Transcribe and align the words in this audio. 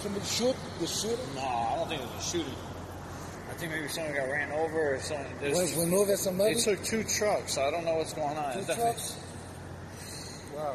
Somebody 0.00 0.24
shoot? 0.26 0.56
The 0.80 0.86
shooter? 0.86 1.16
No, 1.34 1.42
I 1.42 1.76
don't 1.76 1.88
think 1.88 2.02
it 2.02 2.06
was 2.16 2.24
a 2.26 2.30
shooting. 2.30 2.54
I 3.50 3.54
think 3.54 3.72
maybe 3.72 3.88
someone 3.88 4.14
got 4.14 4.28
ran 4.28 4.50
over 4.52 4.94
or 4.94 5.00
something. 5.00 5.26
There's- 5.40 5.76
went 5.76 5.92
over 5.92 6.16
somebody? 6.16 6.54
They 6.54 6.60
took 6.60 6.82
two 6.84 7.04
trucks. 7.04 7.54
So 7.54 7.62
I 7.62 7.70
don't 7.70 7.84
know 7.84 7.94
what's 7.96 8.12
going 8.14 8.36
on. 8.36 8.52
Two 8.54 8.58
It's 8.60 8.68
definitely- 8.68 8.92
trucks? 8.92 9.16
Wow. 10.54 10.74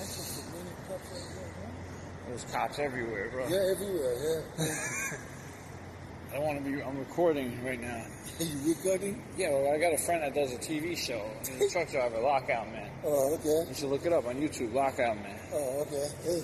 Interesting. 0.00 0.44
Many 0.52 0.70
cops 0.88 1.06
out 1.12 1.28
there, 1.34 2.28
There's 2.28 2.44
cops 2.52 2.78
everywhere, 2.78 3.28
bro. 3.30 3.46
Yeah, 3.48 3.70
everywhere, 3.70 4.42
yeah. 4.58 4.66
I 6.32 6.36
don't 6.38 6.46
want 6.46 6.64
to 6.64 6.70
be. 6.70 6.82
I'm 6.82 6.98
recording 6.98 7.64
right 7.64 7.80
now. 7.80 8.04
you 8.40 8.74
recording? 8.74 9.22
Yeah, 9.36 9.50
well, 9.50 9.72
I 9.72 9.78
got 9.78 9.92
a 9.92 9.98
friend 9.98 10.22
that 10.22 10.34
does 10.34 10.52
a 10.52 10.56
TV 10.58 10.96
show. 10.96 11.24
He's 11.58 11.60
a 11.70 11.70
truck 11.70 11.90
driver, 11.90 12.18
Lockout 12.20 12.72
Man. 12.72 12.90
Oh, 13.04 13.34
okay. 13.34 13.68
You 13.68 13.74
should 13.74 13.90
look 13.90 14.04
it 14.04 14.12
up 14.12 14.26
on 14.26 14.36
YouTube, 14.36 14.72
Lockout 14.74 15.16
Man. 15.16 15.38
Oh, 15.52 15.82
okay. 15.82 16.08
Hey. 16.24 16.42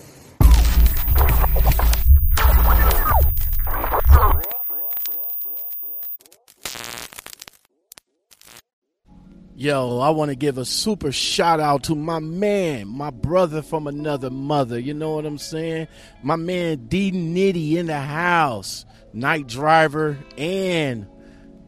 Yo, 9.61 9.99
I 9.99 10.08
want 10.08 10.31
to 10.31 10.35
give 10.36 10.57
a 10.57 10.64
super 10.64 11.13
shout 11.13 11.61
out 11.61 11.82
to 11.82 11.94
my 11.94 12.18
man, 12.18 12.89
my 12.89 13.11
brother 13.11 13.61
from 13.61 13.86
another 13.86 14.31
mother. 14.31 14.79
You 14.79 14.94
know 14.94 15.17
what 15.17 15.27
I'm 15.27 15.36
saying? 15.36 15.86
My 16.22 16.36
man 16.36 16.86
D 16.86 17.13
Nitty 17.13 17.75
in 17.75 17.85
the 17.85 18.00
house, 18.00 18.86
Knight 19.13 19.49
driver 19.49 20.17
and 20.39 21.07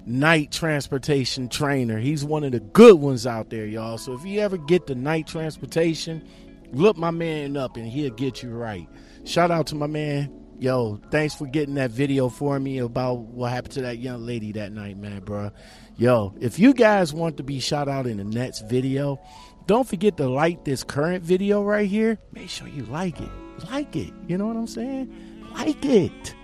Knight 0.06 0.52
Transportation 0.52 1.50
trainer. 1.50 1.98
He's 1.98 2.24
one 2.24 2.44
of 2.44 2.52
the 2.52 2.60
good 2.60 2.94
ones 2.94 3.26
out 3.26 3.50
there, 3.50 3.66
y'all. 3.66 3.98
So 3.98 4.14
if 4.14 4.24
you 4.24 4.40
ever 4.40 4.56
get 4.56 4.86
the 4.86 4.94
Knight 4.94 5.26
Transportation, 5.26 6.26
look 6.72 6.96
my 6.96 7.10
man 7.10 7.58
up 7.58 7.76
and 7.76 7.86
he'll 7.86 8.08
get 8.10 8.42
you 8.42 8.52
right. 8.52 8.88
Shout 9.24 9.50
out 9.50 9.68
to 9.68 9.74
my 9.74 9.86
man. 9.86 10.30
Yo, 10.58 11.00
thanks 11.10 11.34
for 11.34 11.46
getting 11.46 11.74
that 11.74 11.90
video 11.90 12.28
for 12.28 12.58
me 12.58 12.78
about 12.78 13.18
what 13.18 13.50
happened 13.50 13.74
to 13.74 13.82
that 13.82 13.98
young 13.98 14.24
lady 14.24 14.52
that 14.52 14.72
night, 14.72 14.96
man, 14.96 15.20
bro. 15.20 15.50
Yo, 15.96 16.34
if 16.40 16.58
you 16.58 16.72
guys 16.72 17.12
want 17.12 17.36
to 17.36 17.42
be 17.42 17.58
shout 17.58 17.88
out 17.88 18.06
in 18.06 18.16
the 18.16 18.24
next 18.24 18.68
video, 18.68 19.20
don't 19.66 19.88
forget 19.88 20.16
to 20.16 20.28
like 20.28 20.64
this 20.64 20.84
current 20.84 21.24
video 21.24 21.62
right 21.62 21.88
here. 21.88 22.18
Make 22.32 22.48
sure 22.48 22.68
you 22.68 22.84
like 22.84 23.20
it. 23.20 23.30
Like 23.70 23.94
it. 23.96 24.12
You 24.26 24.38
know 24.38 24.46
what 24.46 24.56
I'm 24.56 24.66
saying? 24.66 25.12
Like 25.54 25.84
it. 25.84 26.34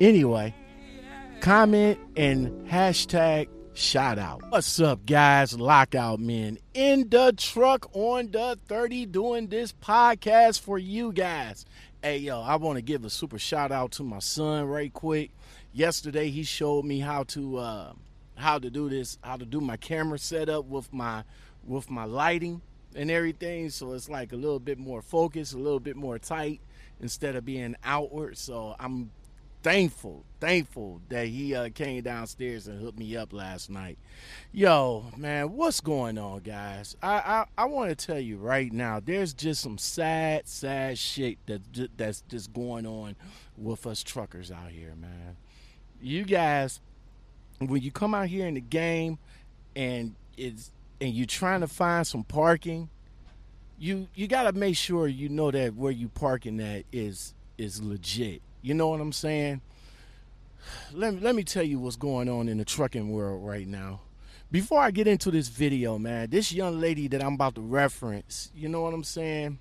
Anyway, 0.00 0.54
comment 1.40 1.98
and 2.16 2.68
hashtag 2.68 3.48
shout 3.74 4.18
out. 4.18 4.42
What's 4.48 4.80
up, 4.80 5.06
guys? 5.06 5.58
Lockout 5.58 6.18
men 6.18 6.58
in 6.74 7.08
the 7.08 7.34
truck 7.36 7.88
on 7.94 8.30
the 8.30 8.58
30 8.68 9.06
doing 9.06 9.48
this 9.48 9.72
podcast 9.72 10.60
for 10.60 10.78
you 10.78 11.12
guys. 11.12 11.64
Hey, 12.06 12.18
yo, 12.18 12.40
I 12.40 12.54
want 12.54 12.76
to 12.76 12.82
give 12.82 13.04
a 13.04 13.10
super 13.10 13.36
shout 13.36 13.72
out 13.72 13.90
to 13.94 14.04
my 14.04 14.20
son 14.20 14.66
right 14.66 14.92
quick. 14.92 15.32
Yesterday, 15.72 16.30
he 16.30 16.44
showed 16.44 16.84
me 16.84 17.00
how 17.00 17.24
to 17.24 17.56
uh, 17.56 17.92
how 18.36 18.60
to 18.60 18.70
do 18.70 18.88
this, 18.88 19.18
how 19.22 19.36
to 19.36 19.44
do 19.44 19.60
my 19.60 19.76
camera 19.76 20.16
setup 20.16 20.66
with 20.66 20.92
my 20.92 21.24
with 21.64 21.90
my 21.90 22.04
lighting 22.04 22.62
and 22.94 23.10
everything. 23.10 23.70
So 23.70 23.92
it's 23.92 24.08
like 24.08 24.32
a 24.32 24.36
little 24.36 24.60
bit 24.60 24.78
more 24.78 25.02
focused, 25.02 25.52
a 25.52 25.58
little 25.58 25.80
bit 25.80 25.96
more 25.96 26.16
tight 26.16 26.60
instead 27.00 27.34
of 27.34 27.44
being 27.44 27.74
outward. 27.82 28.38
So 28.38 28.76
I'm 28.78 29.10
thankful, 29.66 30.24
thankful 30.38 31.00
that 31.08 31.26
he 31.26 31.52
uh, 31.52 31.68
came 31.74 32.00
downstairs 32.00 32.68
and 32.68 32.80
hooked 32.80 33.00
me 33.00 33.16
up 33.16 33.32
last 33.32 33.68
night. 33.68 33.98
Yo, 34.52 35.06
man, 35.16 35.50
what's 35.50 35.80
going 35.80 36.16
on, 36.18 36.38
guys? 36.38 36.96
I 37.02 37.16
I, 37.16 37.46
I 37.58 37.64
want 37.64 37.90
to 37.90 38.06
tell 38.06 38.20
you 38.20 38.36
right 38.36 38.72
now, 38.72 39.00
there's 39.04 39.34
just 39.34 39.60
some 39.60 39.76
sad, 39.76 40.46
sad 40.46 40.96
shit 40.96 41.38
that 41.46 41.62
that's 41.96 42.22
just 42.28 42.52
going 42.52 42.86
on 42.86 43.16
with 43.58 43.88
us 43.88 44.04
truckers 44.04 44.52
out 44.52 44.70
here, 44.70 44.94
man. 45.00 45.36
You 46.00 46.22
guys, 46.22 46.80
when 47.58 47.82
you 47.82 47.90
come 47.90 48.14
out 48.14 48.28
here 48.28 48.46
in 48.46 48.54
the 48.54 48.60
game, 48.60 49.18
and 49.74 50.14
it's 50.36 50.70
and 51.00 51.12
you're 51.12 51.26
trying 51.26 51.62
to 51.62 51.68
find 51.68 52.06
some 52.06 52.22
parking, 52.22 52.88
you 53.80 54.06
you 54.14 54.28
got 54.28 54.44
to 54.44 54.52
make 54.52 54.76
sure 54.76 55.08
you 55.08 55.28
know 55.28 55.50
that 55.50 55.74
where 55.74 55.90
you 55.90 56.08
parking 56.08 56.60
at 56.60 56.84
is 56.92 57.34
is 57.58 57.82
legit. 57.82 58.42
You 58.62 58.74
know 58.74 58.88
what 58.88 59.00
I'm 59.00 59.12
saying? 59.12 59.60
Let 60.92 61.14
me, 61.14 61.20
let 61.20 61.34
me 61.34 61.44
tell 61.44 61.62
you 61.62 61.78
what's 61.78 61.96
going 61.96 62.28
on 62.28 62.48
in 62.48 62.58
the 62.58 62.64
trucking 62.64 63.10
world 63.10 63.46
right 63.46 63.66
now. 63.66 64.00
Before 64.50 64.80
I 64.80 64.90
get 64.90 65.06
into 65.06 65.30
this 65.30 65.48
video, 65.48 65.98
man, 65.98 66.30
this 66.30 66.52
young 66.52 66.80
lady 66.80 67.08
that 67.08 67.22
I'm 67.22 67.34
about 67.34 67.56
to 67.56 67.60
reference, 67.60 68.50
you 68.54 68.68
know 68.68 68.82
what 68.82 68.94
I'm 68.94 69.04
saying? 69.04 69.58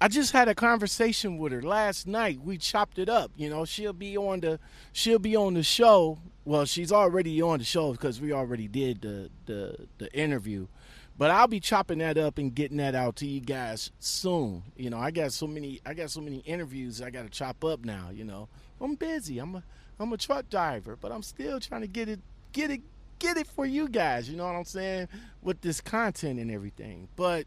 I 0.00 0.06
just 0.06 0.32
had 0.32 0.48
a 0.48 0.54
conversation 0.54 1.38
with 1.38 1.52
her 1.52 1.62
last 1.62 2.06
night. 2.06 2.40
We 2.40 2.56
chopped 2.56 2.98
it 2.98 3.08
up. 3.08 3.32
You 3.36 3.50
know, 3.50 3.64
she'll 3.64 3.92
be 3.92 4.16
on 4.16 4.40
the 4.40 4.60
she'll 4.92 5.18
be 5.18 5.36
on 5.36 5.54
the 5.54 5.64
show. 5.64 6.18
Well, 6.44 6.66
she's 6.66 6.92
already 6.92 7.42
on 7.42 7.58
the 7.58 7.64
show 7.64 7.92
because 7.92 8.20
we 8.20 8.32
already 8.32 8.68
did 8.68 9.02
the 9.02 9.30
the 9.46 9.88
the 9.98 10.12
interview. 10.14 10.68
But 11.18 11.32
I'll 11.32 11.48
be 11.48 11.58
chopping 11.58 11.98
that 11.98 12.16
up 12.16 12.38
and 12.38 12.54
getting 12.54 12.76
that 12.76 12.94
out 12.94 13.16
to 13.16 13.26
you 13.26 13.40
guys 13.40 13.90
soon. 13.98 14.62
You 14.76 14.88
know, 14.88 14.98
I 14.98 15.10
got 15.10 15.32
so 15.32 15.48
many 15.48 15.80
I 15.84 15.92
got 15.92 16.10
so 16.10 16.20
many 16.20 16.38
interviews 16.38 17.02
I 17.02 17.10
got 17.10 17.24
to 17.24 17.28
chop 17.28 17.64
up 17.64 17.84
now, 17.84 18.10
you 18.12 18.24
know. 18.24 18.48
I'm 18.80 18.94
busy. 18.94 19.40
I'm 19.40 19.56
a 19.56 19.62
I'm 19.98 20.12
a 20.12 20.16
truck 20.16 20.48
driver, 20.48 20.96
but 21.00 21.10
I'm 21.10 21.24
still 21.24 21.58
trying 21.58 21.80
to 21.80 21.88
get 21.88 22.08
it 22.08 22.20
get 22.52 22.70
it 22.70 22.82
get 23.18 23.36
it 23.36 23.48
for 23.48 23.66
you 23.66 23.88
guys, 23.88 24.30
you 24.30 24.36
know 24.36 24.46
what 24.46 24.54
I'm 24.54 24.64
saying? 24.64 25.08
With 25.42 25.60
this 25.60 25.80
content 25.80 26.38
and 26.38 26.52
everything. 26.52 27.08
But 27.16 27.46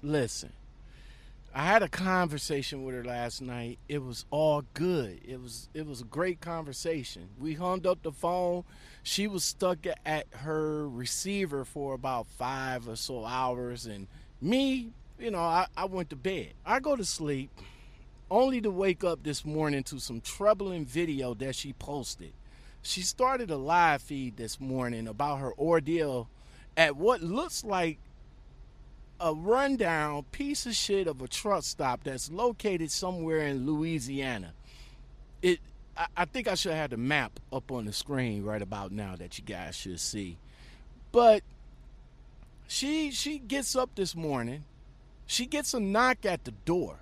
listen, 0.00 0.52
I 1.56 1.62
had 1.62 1.84
a 1.84 1.88
conversation 1.88 2.82
with 2.82 2.96
her 2.96 3.04
last 3.04 3.40
night. 3.40 3.78
It 3.88 4.02
was 4.02 4.24
all 4.32 4.64
good. 4.74 5.20
It 5.24 5.40
was 5.40 5.68
it 5.72 5.86
was 5.86 6.00
a 6.00 6.04
great 6.04 6.40
conversation. 6.40 7.28
We 7.38 7.54
hung 7.54 7.86
up 7.86 8.02
the 8.02 8.10
phone. 8.10 8.64
She 9.04 9.28
was 9.28 9.44
stuck 9.44 9.86
at 10.04 10.26
her 10.32 10.88
receiver 10.88 11.64
for 11.64 11.94
about 11.94 12.26
five 12.26 12.88
or 12.88 12.96
so 12.96 13.24
hours, 13.24 13.86
and 13.86 14.08
me, 14.40 14.90
you 15.16 15.30
know, 15.30 15.38
I, 15.38 15.66
I 15.76 15.84
went 15.84 16.10
to 16.10 16.16
bed. 16.16 16.54
I 16.66 16.80
go 16.80 16.96
to 16.96 17.04
sleep, 17.04 17.50
only 18.32 18.60
to 18.60 18.70
wake 18.72 19.04
up 19.04 19.22
this 19.22 19.44
morning 19.44 19.84
to 19.84 20.00
some 20.00 20.20
troubling 20.20 20.84
video 20.84 21.34
that 21.34 21.54
she 21.54 21.72
posted. 21.74 22.32
She 22.82 23.02
started 23.02 23.52
a 23.52 23.56
live 23.56 24.02
feed 24.02 24.36
this 24.36 24.58
morning 24.58 25.06
about 25.06 25.38
her 25.38 25.52
ordeal 25.56 26.28
at 26.76 26.96
what 26.96 27.22
looks 27.22 27.62
like 27.62 28.00
a 29.20 29.32
rundown 29.32 30.24
piece 30.32 30.66
of 30.66 30.74
shit 30.74 31.06
of 31.06 31.22
a 31.22 31.28
truck 31.28 31.62
stop 31.62 32.04
that's 32.04 32.30
located 32.30 32.90
somewhere 32.90 33.46
in 33.46 33.66
Louisiana. 33.66 34.52
It 35.42 35.60
I, 35.96 36.06
I 36.16 36.24
think 36.24 36.48
I 36.48 36.54
should 36.54 36.72
have 36.72 36.90
the 36.90 36.96
map 36.96 37.38
up 37.52 37.70
on 37.70 37.84
the 37.84 37.92
screen 37.92 38.42
right 38.42 38.62
about 38.62 38.92
now 38.92 39.16
that 39.16 39.38
you 39.38 39.44
guys 39.44 39.76
should 39.76 40.00
see. 40.00 40.36
But 41.12 41.42
she 42.66 43.10
she 43.10 43.38
gets 43.38 43.76
up 43.76 43.94
this 43.94 44.16
morning. 44.16 44.64
She 45.26 45.46
gets 45.46 45.74
a 45.74 45.80
knock 45.80 46.26
at 46.26 46.44
the 46.44 46.52
door. 46.64 46.98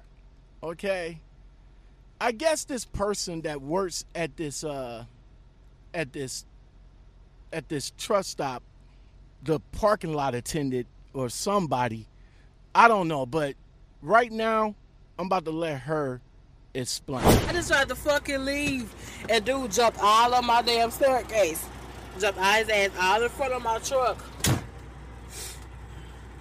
Okay? 0.62 1.21
I 2.21 2.31
guess 2.31 2.65
this 2.65 2.84
person 2.84 3.43
that 3.43 3.62
works 3.62 4.05
at 4.15 4.37
this 4.37 4.62
uh 4.62 5.05
at 5.94 6.12
this 6.12 6.44
at 7.53 7.69
this 7.69 7.93
truck 7.99 8.25
stop, 8.25 8.62
the 9.43 9.61
parking 9.73 10.15
lot 10.15 10.34
attendant 10.34 10.87
or 11.15 11.28
somebody, 11.28 12.06
I 12.75 12.89
don't 12.89 13.09
know, 13.09 13.27
but 13.27 13.55
right 14.00 14.33
now 14.33 14.75
I'm 15.19 15.27
about 15.27 15.45
to 15.45 15.50
let 15.50 15.81
her 15.81 16.21
explain. 16.75 17.25
I 17.25 17.53
just 17.53 17.69
tried 17.69 17.89
to 17.89 17.95
fucking 17.95 18.45
leave, 18.45 18.93
and 19.28 19.45
dude 19.45 19.73
jumped 19.73 19.99
all 20.00 20.34
on 20.34 20.47
my 20.47 20.62
damn 20.62 20.91
staircase. 20.91 21.65
Jumped 22.19 22.39
his 22.39 22.69
ass 22.69 22.91
all 23.00 23.23
in 23.23 23.28
front 23.31 23.53
of 23.53 23.62
my 23.62 23.78
truck. 23.78 24.19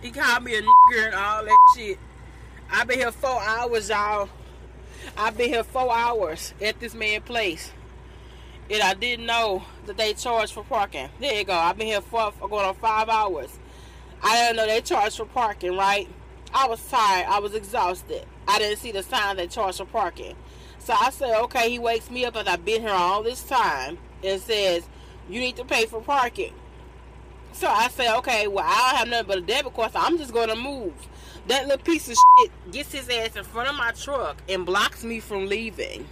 He 0.02 0.12
called 0.12 0.44
me 0.44 0.56
a 0.56 0.62
nigger 0.62 1.06
and 1.06 1.16
all 1.16 1.46
that 1.46 1.58
shit. 1.76 2.00
I've 2.72 2.88
been 2.88 3.00
here 3.00 3.12
four 3.12 3.42
hours, 3.42 3.90
y'all. 3.90 4.30
I've 5.18 5.38
been 5.38 5.50
here 5.50 5.64
four 5.64 5.94
hours 5.94 6.54
at 6.62 6.80
this 6.80 6.94
man 6.94 7.22
place. 7.22 7.72
And 8.70 8.82
I 8.82 8.94
didn't 8.94 9.26
know 9.26 9.64
that 9.86 9.98
they 9.98 10.14
charge 10.14 10.54
for 10.54 10.64
parking. 10.64 11.10
There 11.20 11.34
you 11.34 11.44
go. 11.44 11.54
I've 11.54 11.78
been 11.78 11.88
here 11.88 12.02
for 12.02 12.32
going 12.40 12.66
on 12.66 12.76
five 12.76 13.10
hours. 13.10 13.60
I 14.24 14.36
didn't 14.36 14.58
know 14.58 14.68
they 14.68 14.82
charge 14.82 15.18
for 15.18 15.26
parking, 15.26 15.76
right? 15.76 16.08
I 16.54 16.68
was 16.68 16.86
tired. 16.88 17.28
I 17.28 17.40
was 17.40 17.54
exhausted. 17.54 18.26
I 18.48 18.60
didn't 18.60 18.80
see 18.80 18.92
the 18.92 19.04
sign 19.04 19.38
that 19.38 19.50
charged 19.50 19.78
for 19.78 19.86
parking. 19.86 20.36
So 20.80 20.94
I 20.94 21.10
said, 21.12 21.40
okay, 21.44 21.70
he 21.70 21.80
wakes 21.80 22.10
me 22.10 22.26
up 22.26 22.36
as 22.36 22.48
I've 22.48 22.66
been 22.66 22.82
here 22.82 22.92
all 22.92 23.24
this 23.24 23.44
time 23.44 23.98
and 24.24 24.42
says, 24.42 24.84
you 25.30 25.40
need 25.40 25.56
to 25.58 25.66
pay 25.66 25.86
for 25.86 26.02
parking. 26.02 26.54
So 27.54 27.68
I 27.68 27.90
said, 27.90 28.16
okay, 28.18 28.48
well, 28.48 28.66
I 28.66 28.90
don't 28.90 28.98
have 28.98 29.08
nothing 29.08 29.28
but 29.28 29.38
a 29.38 29.42
debit 29.42 29.74
card, 29.74 29.94
so 29.94 30.00
I'm 30.00 30.18
just 30.18 30.34
going 30.34 30.50
to 30.50 30.56
move. 30.56 30.94
That 31.48 31.68
little 31.68 31.84
piece 31.84 32.10
of 32.10 32.18
shit 32.40 32.52
gets 32.72 32.92
his 32.92 33.10
ass 33.10 33.36
in 33.36 33.44
front 33.44 33.70
of 33.70 33.76
my 33.76 33.92
truck 33.92 34.38
and 34.48 34.66
blocks 34.66 35.04
me 35.04 35.20
from 35.20 35.48
leaving. 35.48 36.08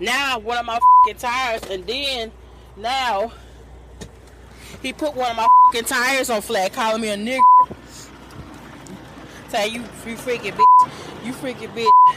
Now, 0.00 0.38
one 0.38 0.58
of 0.58 0.66
my 0.66 0.78
fucking 1.04 1.20
tires, 1.20 1.62
and 1.70 1.86
then 1.86 2.32
now 2.76 3.32
he 4.80 4.92
put 4.92 5.14
one 5.14 5.30
of 5.30 5.36
my 5.36 5.47
tires 5.72 6.30
on 6.30 6.40
flat, 6.42 6.72
calling 6.72 7.02
me 7.02 7.08
a 7.08 7.16
nigga. 7.16 7.42
Say 9.48 9.68
you, 9.68 9.80
you 9.80 10.16
freaking 10.16 10.52
bitch, 10.52 11.24
you 11.24 11.32
freaking 11.32 11.74
bitch. 11.74 12.16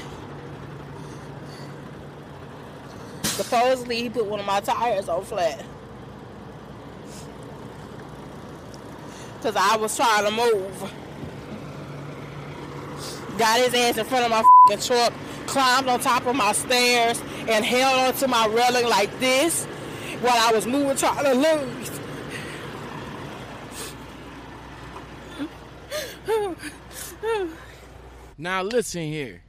Supposedly 3.23 4.03
he 4.03 4.09
put 4.09 4.25
one 4.25 4.39
of 4.39 4.45
my 4.45 4.59
tires 4.59 5.09
on 5.09 5.23
flat. 5.23 5.63
Cause 9.41 9.55
I 9.55 9.75
was 9.77 9.95
trying 9.95 10.25
to 10.25 10.31
move. 10.31 10.93
Got 13.37 13.59
his 13.59 13.73
ass 13.73 13.97
in 13.97 14.05
front 14.05 14.25
of 14.25 14.31
my 14.31 14.43
fucking 14.67 14.85
truck, 14.85 15.13
climbed 15.47 15.87
on 15.87 15.99
top 15.99 16.27
of 16.27 16.35
my 16.35 16.51
stairs, 16.51 17.19
and 17.47 17.65
held 17.65 18.13
onto 18.13 18.27
my 18.27 18.45
railing 18.47 18.87
like 18.87 19.19
this 19.19 19.65
while 20.21 20.37
I 20.37 20.51
was 20.53 20.67
moving 20.67 20.95
trying 20.95 21.23
to 21.23 21.33
lose. 21.33 22.00
Now 28.37 28.63
listen 28.63 29.03
here. 29.03 29.43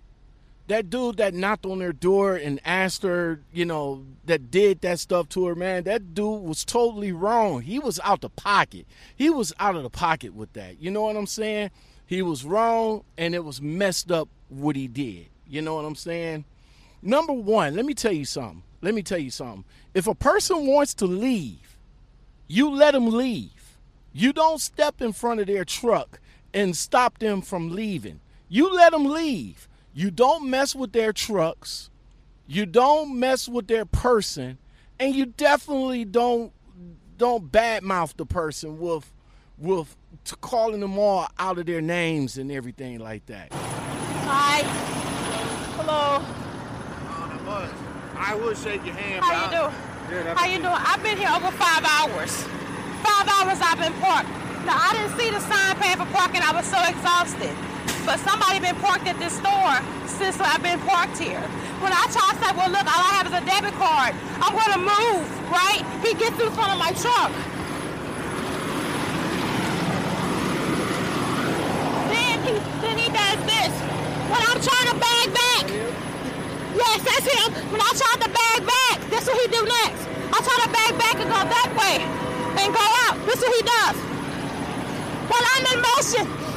That 0.69 0.91
dude 0.91 1.17
that 1.17 1.35
knocked 1.35 1.67
on 1.67 1.81
her 1.81 1.93
door 1.93 2.37
and 2.37 2.61
asked 2.65 3.03
her, 3.03 3.41
you 3.53 3.65
know, 3.65 4.05
that 4.27 4.51
did 4.51 4.81
that 4.83 5.01
stuff 5.01 5.29
to 5.31 5.47
her, 5.47 5.55
man, 5.55 5.85
that 5.85 6.15
dude 6.15 6.43
was 6.43 6.65
totally 6.65 7.13
wrong. 7.13 7.63
He 7.63 7.79
was 7.79 7.99
out 8.05 8.21
the 8.21 8.31
pocket. 8.31 8.87
He 9.17 9.29
was 9.29 9.53
out 9.59 9.77
of 9.77 9.83
the 9.83 9.91
pocket 9.91 10.35
with 10.35 10.53
that. 10.53 10.81
You 10.81 10.91
know 10.91 11.03
what 11.03 11.17
I'm 11.17 11.27
saying? 11.27 11.71
He 12.07 12.23
was 12.23 12.45
wrong 12.45 13.05
and 13.19 13.35
it 13.35 13.45
was 13.45 13.61
messed 13.61 14.13
up 14.13 14.29
what 14.49 14.77
he 14.77 14.87
did. 14.87 15.27
You 15.49 15.63
know 15.63 15.75
what 15.75 15.85
I'm 15.85 15.97
saying? 15.97 16.45
Number 17.03 17.33
one, 17.33 17.75
let 17.75 17.85
me 17.85 17.95
tell 17.95 18.13
you 18.13 18.25
something. 18.25 18.63
Let 18.81 18.95
me 18.95 19.03
tell 19.03 19.19
you 19.19 19.31
something. 19.31 19.65
If 19.95 20.07
a 20.07 20.15
person 20.15 20.67
wants 20.67 20.95
to 20.95 21.07
leave, 21.07 21.77
you 22.47 22.71
let 22.71 22.93
them 22.93 23.09
leave. 23.11 23.79
You 24.13 24.33
don't 24.33 24.61
step 24.61 25.01
in 25.01 25.13
front 25.13 25.41
of 25.41 25.47
their 25.47 25.65
truck 25.65 26.21
and 26.55 26.77
stop 26.77 27.19
them 27.19 27.43
from 27.43 27.71
leaving. 27.71 28.21
You 28.49 28.75
let 28.75 28.93
them 28.93 29.07
leave. 29.07 29.69
You 29.95 30.11
don't 30.11 30.49
mess 30.49 30.75
with 30.75 30.93
their 30.93 31.13
trucks. 31.13 31.91
You 32.47 32.67
don't 32.67 33.19
mess 33.19 33.49
with 33.49 33.67
their 33.67 33.85
person, 33.85 34.59
and 34.99 35.15
you 35.15 35.27
definitely 35.27 36.05
don't 36.05 36.53
don't 37.17 37.53
badmouth 37.53 38.17
the 38.17 38.27
person 38.27 38.79
with 38.79 39.13
with 39.59 39.97
calling 40.41 40.81
them 40.81 40.99
all 40.99 41.29
out 41.39 41.59
of 41.59 41.67
their 41.67 41.81
names 41.81 42.37
and 42.37 42.51
everything 42.51 42.99
like 42.99 43.25
that. 43.27 43.53
Hi. 43.53 44.63
Hello. 45.77 46.25
I 48.17 48.35
would 48.35 48.57
shake 48.57 48.85
your 48.85 48.95
hand. 48.95 49.25
How 49.25 49.45
you 49.45 49.51
doing? 49.51 50.37
How 50.37 50.47
you 50.47 50.59
doing? 50.59 50.69
I've 50.69 51.03
been 51.03 51.17
here 51.17 51.29
over 51.29 51.51
five 51.53 51.85
hours. 51.85 52.45
Five 53.03 53.29
hours 53.29 53.59
I've 53.61 53.79
been 53.79 53.93
parked. 54.01 54.29
Now 54.67 54.79
I 54.79 54.95
didn't 54.95 55.19
see 55.19 55.31
the 55.31 55.41
sign 55.43 55.75
paying 55.83 55.99
for 55.99 56.07
parking. 56.15 56.43
I 56.43 56.55
was 56.55 56.67
so 56.67 56.79
exhausted. 56.87 57.51
But 58.07 58.19
somebody 58.23 58.59
been 58.59 58.79
parked 58.79 59.07
at 59.07 59.19
this 59.19 59.35
store 59.35 59.79
since 60.07 60.39
I've 60.39 60.63
been 60.63 60.79
parked 60.87 61.19
here. 61.19 61.43
When 61.83 61.91
I 61.91 62.07
try 62.15 62.31
to 62.31 62.39
say, 62.39 62.51
well, 62.55 62.71
look, 62.71 62.87
all 62.87 63.03
I 63.03 63.19
have 63.19 63.27
is 63.27 63.35
a 63.35 63.43
debit 63.43 63.75
card. 63.75 64.15
I'm 64.39 64.55
gonna 64.55 64.79
move, 64.79 65.27
right? 65.51 65.83
He 66.07 66.15
gets 66.15 66.39
in 66.39 66.51
front 66.55 66.71
of 66.71 66.79
my 66.79 66.95
truck. 66.95 67.35
Then 72.11 72.39
he, 72.47 72.55
then 72.87 72.97
he 73.03 73.09
does 73.11 73.41
this. 73.43 73.73
When 74.31 74.43
I'm 74.47 74.59
trying 74.63 74.89
to 74.95 74.97
bag 74.99 75.27
back. 75.35 75.67
Yes, 76.79 77.03
that's 77.03 77.27
him. 77.27 77.51
When 77.75 77.83
I 77.83 77.91
try 77.99 78.15
to 78.15 78.31
bag 78.31 78.59
back, 78.63 78.97
that's 79.11 79.27
what 79.27 79.39
he 79.43 79.47
do 79.51 79.63
next. 79.67 80.07
I 80.31 80.39
try 80.39 80.57
to 80.63 80.71
bag 80.71 80.93
back 81.03 81.17
and 81.19 81.27
go 81.27 81.41
that 81.51 81.71
way 81.75 81.99
and 82.63 82.71
go 82.71 82.87
out. 83.07 83.19
This 83.27 83.43
is 83.43 83.47
what 83.47 83.57
he 83.59 83.67
does. 83.67 84.12
I'm 85.45 85.67
in 85.67 85.81
motion. 85.83 86.53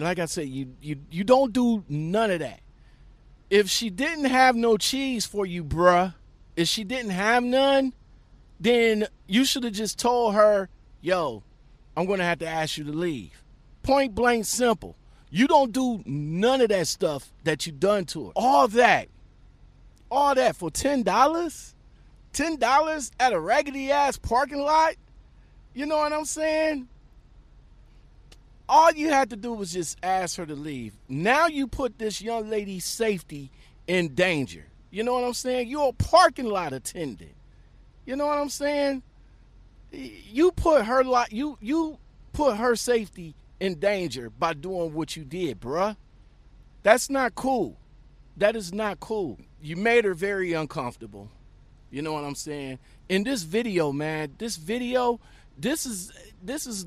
like 0.00 0.18
I 0.18 0.24
said, 0.24 0.48
you 0.48 0.74
you 0.80 0.96
you 1.10 1.24
don't 1.24 1.52
do 1.52 1.84
none 1.88 2.30
of 2.30 2.40
that. 2.40 2.60
If 3.48 3.68
she 3.68 3.90
didn't 3.90 4.24
have 4.24 4.56
no 4.56 4.76
cheese 4.76 5.26
for 5.26 5.46
you, 5.46 5.62
bruh, 5.64 6.14
if 6.56 6.68
she 6.68 6.84
didn't 6.84 7.10
have 7.10 7.42
none, 7.42 7.92
then 8.58 9.06
you 9.26 9.44
should 9.44 9.64
have 9.64 9.72
just 9.72 9.98
told 9.98 10.34
her, 10.34 10.68
"Yo, 11.00 11.42
I'm 11.96 12.06
gonna 12.06 12.24
have 12.24 12.38
to 12.40 12.48
ask 12.48 12.76
you 12.76 12.84
to 12.84 12.92
leave." 12.92 13.44
Point 13.82 14.14
blank, 14.14 14.44
simple. 14.44 14.96
You 15.30 15.46
don't 15.46 15.72
do 15.72 16.02
none 16.06 16.60
of 16.60 16.70
that 16.70 16.88
stuff 16.88 17.32
that 17.44 17.66
you 17.66 17.72
done 17.72 18.04
to 18.06 18.26
her. 18.26 18.32
All 18.34 18.66
that, 18.68 19.08
all 20.10 20.34
that 20.34 20.56
for 20.56 20.70
ten 20.70 21.02
dollars, 22.32 22.50
ten 22.50 22.58
dollars 22.58 23.12
at 23.20 23.32
a 23.32 23.40
raggedy 23.40 23.90
ass 23.90 24.18
parking 24.18 24.60
lot. 24.60 24.94
You 25.74 25.86
know 25.86 25.98
what 25.98 26.12
I'm 26.12 26.24
saying? 26.24 26.88
all 28.70 28.92
you 28.92 29.10
had 29.10 29.30
to 29.30 29.36
do 29.36 29.52
was 29.52 29.72
just 29.72 29.98
ask 30.00 30.36
her 30.36 30.46
to 30.46 30.54
leave. 30.54 30.94
Now 31.08 31.48
you 31.48 31.66
put 31.66 31.98
this 31.98 32.22
young 32.22 32.48
lady's 32.48 32.84
safety 32.84 33.50
in 33.88 34.14
danger. 34.14 34.64
You 34.92 35.02
know 35.02 35.12
what 35.14 35.24
I'm 35.24 35.34
saying? 35.34 35.68
You're 35.68 35.88
a 35.88 35.92
parking 35.92 36.46
lot 36.46 36.72
attendant. 36.72 37.34
You 38.06 38.14
know 38.14 38.26
what 38.26 38.38
I'm 38.38 38.48
saying? 38.48 39.02
You 39.90 40.52
put 40.52 40.84
her 40.84 41.02
lot 41.02 41.32
you 41.32 41.58
you 41.60 41.98
put 42.32 42.56
her 42.58 42.76
safety 42.76 43.34
in 43.58 43.80
danger 43.80 44.30
by 44.30 44.54
doing 44.54 44.94
what 44.94 45.16
you 45.16 45.24
did, 45.24 45.60
bruh. 45.60 45.96
That's 46.84 47.10
not 47.10 47.34
cool. 47.34 47.76
That 48.36 48.54
is 48.54 48.72
not 48.72 49.00
cool. 49.00 49.38
You 49.60 49.76
made 49.76 50.04
her 50.04 50.14
very 50.14 50.52
uncomfortable. 50.52 51.28
You 51.90 52.02
know 52.02 52.12
what 52.12 52.24
I'm 52.24 52.36
saying? 52.36 52.78
In 53.08 53.24
this 53.24 53.42
video, 53.42 53.92
man, 53.92 54.34
this 54.38 54.56
video, 54.56 55.20
this 55.58 55.86
is 55.86 56.12
this 56.42 56.66
is 56.66 56.86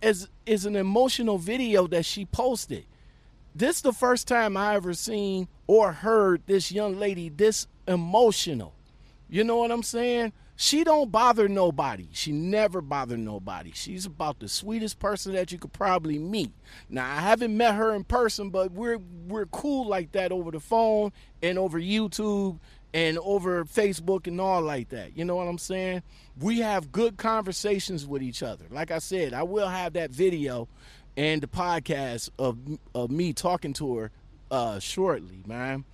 is 0.00 0.28
is 0.46 0.64
an 0.64 0.76
emotional 0.76 1.38
video 1.38 1.86
that 1.88 2.04
she 2.04 2.24
posted. 2.24 2.86
This 3.54 3.82
the 3.82 3.92
first 3.92 4.26
time 4.26 4.56
I 4.56 4.74
ever 4.74 4.94
seen 4.94 5.48
or 5.66 5.92
heard 5.92 6.42
this 6.46 6.72
young 6.72 6.98
lady 6.98 7.28
this 7.28 7.66
emotional. 7.86 8.74
You 9.28 9.44
know 9.44 9.56
what 9.56 9.70
I'm 9.70 9.82
saying? 9.82 10.32
She 10.56 10.84
don't 10.84 11.10
bother 11.10 11.48
nobody. 11.48 12.08
She 12.12 12.30
never 12.30 12.80
bothered 12.80 13.18
nobody. 13.18 13.72
She's 13.74 14.06
about 14.06 14.38
the 14.38 14.48
sweetest 14.48 14.98
person 14.98 15.32
that 15.32 15.50
you 15.50 15.58
could 15.58 15.72
probably 15.72 16.18
meet. 16.18 16.52
Now 16.88 17.10
I 17.10 17.20
haven't 17.20 17.56
met 17.56 17.74
her 17.74 17.94
in 17.94 18.04
person, 18.04 18.50
but 18.50 18.72
we're 18.72 19.00
we're 19.26 19.46
cool 19.46 19.86
like 19.86 20.12
that 20.12 20.32
over 20.32 20.50
the 20.50 20.60
phone 20.60 21.12
and 21.42 21.58
over 21.58 21.78
YouTube 21.78 22.58
and 22.94 23.18
over 23.18 23.64
Facebook 23.64 24.26
and 24.26 24.40
all 24.40 24.60
like 24.62 24.90
that. 24.90 25.16
You 25.16 25.24
know 25.24 25.36
what 25.36 25.48
I'm 25.48 25.58
saying? 25.58 26.02
We 26.38 26.60
have 26.60 26.92
good 26.92 27.16
conversations 27.16 28.06
with 28.06 28.22
each 28.22 28.42
other. 28.42 28.66
Like 28.70 28.90
I 28.90 28.98
said, 28.98 29.32
I 29.32 29.42
will 29.42 29.68
have 29.68 29.94
that 29.94 30.10
video 30.10 30.68
and 31.16 31.42
the 31.42 31.46
podcast 31.46 32.30
of 32.38 32.58
of 32.94 33.10
me 33.10 33.32
talking 33.32 33.72
to 33.74 33.96
her 33.96 34.10
uh 34.50 34.78
shortly, 34.78 35.42
man. 35.46 35.84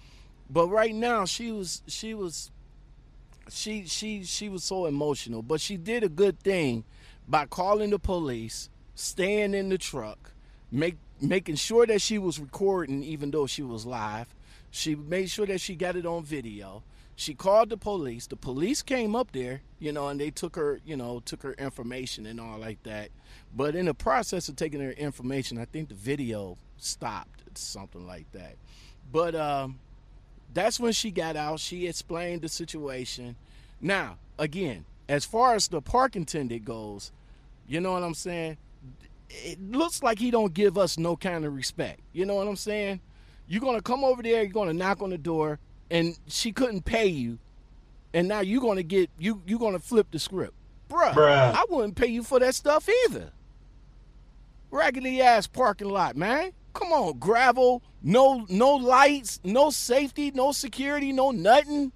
But 0.50 0.68
right 0.68 0.94
now 0.94 1.24
she 1.24 1.52
was 1.52 1.82
she 1.86 2.14
was 2.14 2.50
she 3.48 3.84
she 3.86 4.24
she 4.24 4.48
was 4.48 4.64
so 4.64 4.86
emotional, 4.86 5.42
but 5.42 5.60
she 5.60 5.76
did 5.76 6.04
a 6.04 6.08
good 6.08 6.40
thing 6.40 6.84
by 7.26 7.46
calling 7.46 7.90
the 7.90 7.98
police, 7.98 8.70
staying 8.94 9.54
in 9.54 9.68
the 9.68 9.78
truck, 9.78 10.32
make 10.70 10.96
making 11.20 11.56
sure 11.56 11.86
that 11.86 12.00
she 12.00 12.18
was 12.18 12.38
recording 12.38 13.02
even 13.02 13.30
though 13.30 13.46
she 13.46 13.62
was 13.62 13.84
live. 13.86 14.28
She 14.70 14.94
made 14.94 15.30
sure 15.30 15.46
that 15.46 15.60
she 15.60 15.74
got 15.74 15.96
it 15.96 16.06
on 16.06 16.24
video. 16.24 16.82
She 17.16 17.34
called 17.34 17.70
the 17.70 17.76
police. 17.76 18.26
The 18.28 18.36
police 18.36 18.80
came 18.82 19.16
up 19.16 19.32
there, 19.32 19.62
you 19.80 19.90
know, 19.90 20.08
and 20.08 20.20
they 20.20 20.30
took 20.30 20.54
her, 20.54 20.80
you 20.86 20.96
know, 20.96 21.20
took 21.24 21.42
her 21.42 21.54
information 21.54 22.26
and 22.26 22.40
all 22.40 22.58
like 22.58 22.82
that. 22.84 23.10
But 23.56 23.74
in 23.74 23.86
the 23.86 23.94
process 23.94 24.48
of 24.48 24.54
taking 24.54 24.80
her 24.80 24.92
information, 24.92 25.58
I 25.58 25.64
think 25.64 25.88
the 25.88 25.96
video 25.96 26.58
stopped, 26.76 27.58
something 27.58 28.06
like 28.06 28.30
that. 28.32 28.54
But 29.10 29.34
um, 29.34 29.80
that's 30.54 30.78
when 30.78 30.92
she 30.92 31.10
got 31.10 31.34
out. 31.34 31.60
She 31.60 31.88
explained 31.88 32.42
the 32.42 32.48
situation. 32.48 33.36
Now, 33.80 34.18
again, 34.38 34.84
as 35.08 35.24
far 35.24 35.54
as 35.54 35.68
the 35.68 35.80
park 35.80 36.14
attendant 36.14 36.64
goes, 36.64 37.10
you 37.66 37.80
know 37.80 37.92
what 37.92 38.02
I'm 38.02 38.14
saying? 38.14 38.58
It 39.28 39.60
looks 39.72 40.02
like 40.02 40.18
he 40.18 40.30
don't 40.30 40.54
give 40.54 40.78
us 40.78 40.98
no 40.98 41.16
kind 41.16 41.44
of 41.44 41.54
respect. 41.54 42.00
You 42.12 42.26
know 42.26 42.34
what 42.34 42.46
I'm 42.46 42.56
saying? 42.56 43.00
You're 43.48 43.62
gonna 43.62 43.82
come 43.82 44.04
over 44.04 44.22
there. 44.22 44.42
You're 44.42 44.52
gonna 44.52 44.74
knock 44.74 45.00
on 45.02 45.10
the 45.10 45.18
door, 45.18 45.58
and 45.90 46.18
she 46.26 46.52
couldn't 46.52 46.84
pay 46.84 47.06
you, 47.06 47.38
and 48.12 48.28
now 48.28 48.40
you're 48.40 48.60
gonna 48.60 48.82
get 48.82 49.10
you 49.18 49.42
you're 49.46 49.58
gonna 49.58 49.78
flip 49.78 50.08
the 50.10 50.18
script, 50.18 50.54
Bruh, 50.90 51.12
Bruh. 51.12 51.54
I 51.54 51.64
wouldn't 51.68 51.96
pay 51.96 52.08
you 52.08 52.22
for 52.22 52.38
that 52.40 52.54
stuff 52.54 52.88
either. 53.06 53.32
Raggedy 54.70 55.22
ass 55.22 55.46
parking 55.46 55.88
lot, 55.88 56.14
man. 56.16 56.52
Come 56.74 56.92
on, 56.92 57.18
gravel, 57.18 57.82
no 58.02 58.44
no 58.50 58.74
lights, 58.74 59.40
no 59.42 59.70
safety, 59.70 60.30
no 60.30 60.52
security, 60.52 61.10
no 61.12 61.30
nothing, 61.30 61.90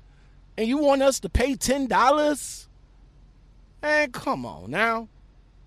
and 0.57 0.67
you 0.67 0.79
want 0.79 1.03
us 1.03 1.21
to 1.21 1.29
pay 1.29 1.55
ten 1.55 1.87
dollars? 1.87 2.69
Man, 3.83 4.11
come 4.11 4.47
on 4.47 4.71
now, 4.71 5.09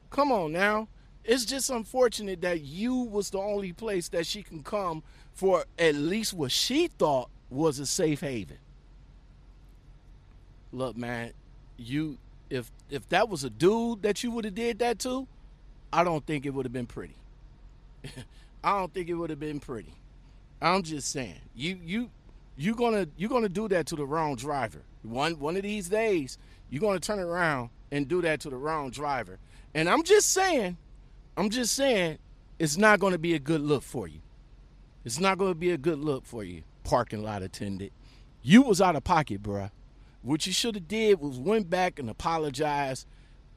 come 0.10 0.32
on 0.32 0.52
now. 0.52 0.88
It's 1.28 1.44
just 1.44 1.70
unfortunate 1.70 2.42
that 2.42 2.62
you 2.62 2.96
was 2.96 3.32
the 3.32 3.40
only 3.40 3.74
place 3.74 4.10
that 4.10 4.28
she 4.28 4.44
can 4.44 4.62
come 4.62 5.04
for 5.34 5.66
at 5.80 5.96
least 5.96 6.34
what 6.34 6.52
she 6.52 6.88
thought 6.88 7.30
was 7.50 7.80
a 7.80 7.86
safe 7.86 8.22
haven. 8.22 8.58
Look, 10.72 10.96
man, 10.96 11.32
you 11.78 12.18
if 12.50 12.72
if 12.90 13.08
that 13.10 13.28
was 13.28 13.44
a 13.44 13.50
dude 13.50 14.04
that 14.04 14.24
you 14.24 14.32
would 14.32 14.46
have 14.46 14.56
did 14.56 14.80
that 14.80 15.00
to, 15.00 15.28
I 15.92 16.04
don't 16.04 16.26
think 16.26 16.46
it 16.46 16.52
would 16.52 16.66
have 16.66 16.74
been 16.74 16.86
pretty. 16.86 17.16
I 18.64 18.80
don't 18.80 18.94
think 18.94 19.10
it 19.10 19.16
would 19.16 19.30
have 19.30 19.40
been 19.40 19.60
pretty. 19.60 19.94
I'm 20.62 20.84
just 20.84 21.12
saying. 21.12 21.42
You 21.56 21.80
you 21.84 22.10
you 22.56 22.76
gonna 22.76 23.08
you 23.18 23.28
gonna 23.28 23.50
do 23.50 23.68
that 23.70 23.88
to 23.88 23.96
the 23.96 24.06
wrong 24.06 24.36
driver. 24.36 24.82
One 25.02 25.40
one 25.40 25.56
of 25.56 25.64
these 25.64 25.90
days, 25.90 26.38
you're 26.70 26.82
gonna 26.82 27.00
turn 27.00 27.20
around 27.20 27.70
and 27.92 28.08
do 28.08 28.22
that 28.22 28.42
to 28.42 28.50
the 28.50 28.58
wrong 28.58 28.92
driver. 28.92 29.40
And 29.74 29.90
I'm 29.90 30.04
just 30.04 30.30
saying, 30.30 30.78
I'm 31.38 31.50
just 31.50 31.74
saying, 31.74 32.18
it's 32.60 32.78
not 32.78 33.00
gonna 33.00 33.18
be 33.18 33.34
a 33.34 33.40
good 33.40 33.62
look 33.62 33.84
for 33.84 34.08
you. 34.08 34.22
It's 35.04 35.20
not 35.20 35.38
gonna 35.38 35.56
be 35.56 35.72
a 35.72 35.78
good 35.78 36.00
look 36.00 36.26
for 36.26 36.44
you, 36.44 36.64
parking 36.84 37.24
lot 37.24 37.44
attendant. 37.44 37.92
You 38.42 38.62
was 38.62 38.82
out 38.82 38.96
of 38.96 39.04
pocket, 39.04 39.44
bruh. 39.44 39.72
What 40.22 40.48
you 40.48 40.54
should 40.54 40.76
have 40.76 40.88
did 40.88 41.20
was 41.20 41.38
went 41.38 41.70
back 41.70 42.00
and 42.00 42.10
apologized. 42.10 43.06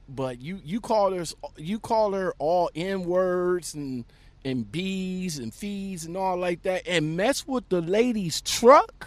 But 0.09 0.41
you 0.41 0.61
you 0.65 0.81
call 0.81 1.13
her 1.13 1.25
you 1.57 1.79
call 1.79 2.13
her 2.13 2.35
all 2.39 2.71
n 2.75 3.05
words 3.05 3.75
and 3.75 4.05
and 4.45 4.71
B's 4.71 5.39
and 5.39 5.53
fees 5.53 6.05
and 6.05 6.17
all 6.17 6.37
like 6.37 6.63
that 6.63 6.87
and 6.87 7.17
mess 7.17 7.47
with 7.47 7.69
the 7.69 7.81
lady's 7.81 8.41
truck? 8.41 9.07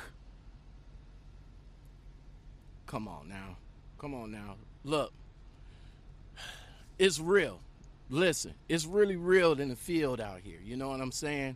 Come 2.86 3.08
on 3.08 3.30
now. 3.30 3.58
Come 3.98 4.14
on 4.14 4.32
now. 4.32 4.56
Look, 4.84 5.14
it's 7.00 7.20
real. 7.20 7.60
Listen, 8.12 8.54
it's 8.68 8.86
really 8.86 9.16
real 9.16 9.54
in 9.54 9.70
the 9.70 9.76
field 9.76 10.20
out 10.20 10.42
here. 10.44 10.60
You 10.62 10.76
know 10.76 10.90
what 10.90 11.00
I'm 11.00 11.14
saying? 11.14 11.56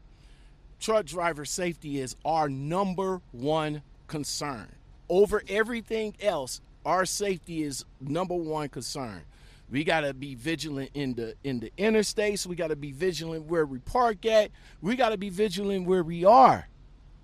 Truck 0.80 1.06
driver 1.06 1.44
safety 1.44 2.00
is 2.00 2.16
our 2.24 2.48
number 2.48 3.22
one 3.34 3.82
concern. 4.08 4.70
Over 5.10 5.44
everything 5.50 6.16
else, 6.22 6.62
our 6.86 7.06
safety 7.06 7.64
is 7.64 7.84
number 8.00 8.36
one 8.36 8.70
concern. 8.70 9.24
We 9.70 9.84
gotta 9.84 10.14
be 10.14 10.36
vigilant 10.36 10.92
in 10.94 11.16
the 11.16 11.36
in 11.44 11.60
the 11.60 11.74
interstates. 11.78 12.46
We 12.46 12.56
gotta 12.56 12.78
be 12.78 12.94
vigilant 12.94 13.48
where 13.48 13.66
we 13.66 13.80
park 13.80 14.26
at. 14.26 14.52
We 14.82 14.96
gotta 14.96 15.18
be 15.18 15.30
vigilant 15.30 15.86
where 15.88 16.04
we 16.04 16.24
are. 16.24 16.70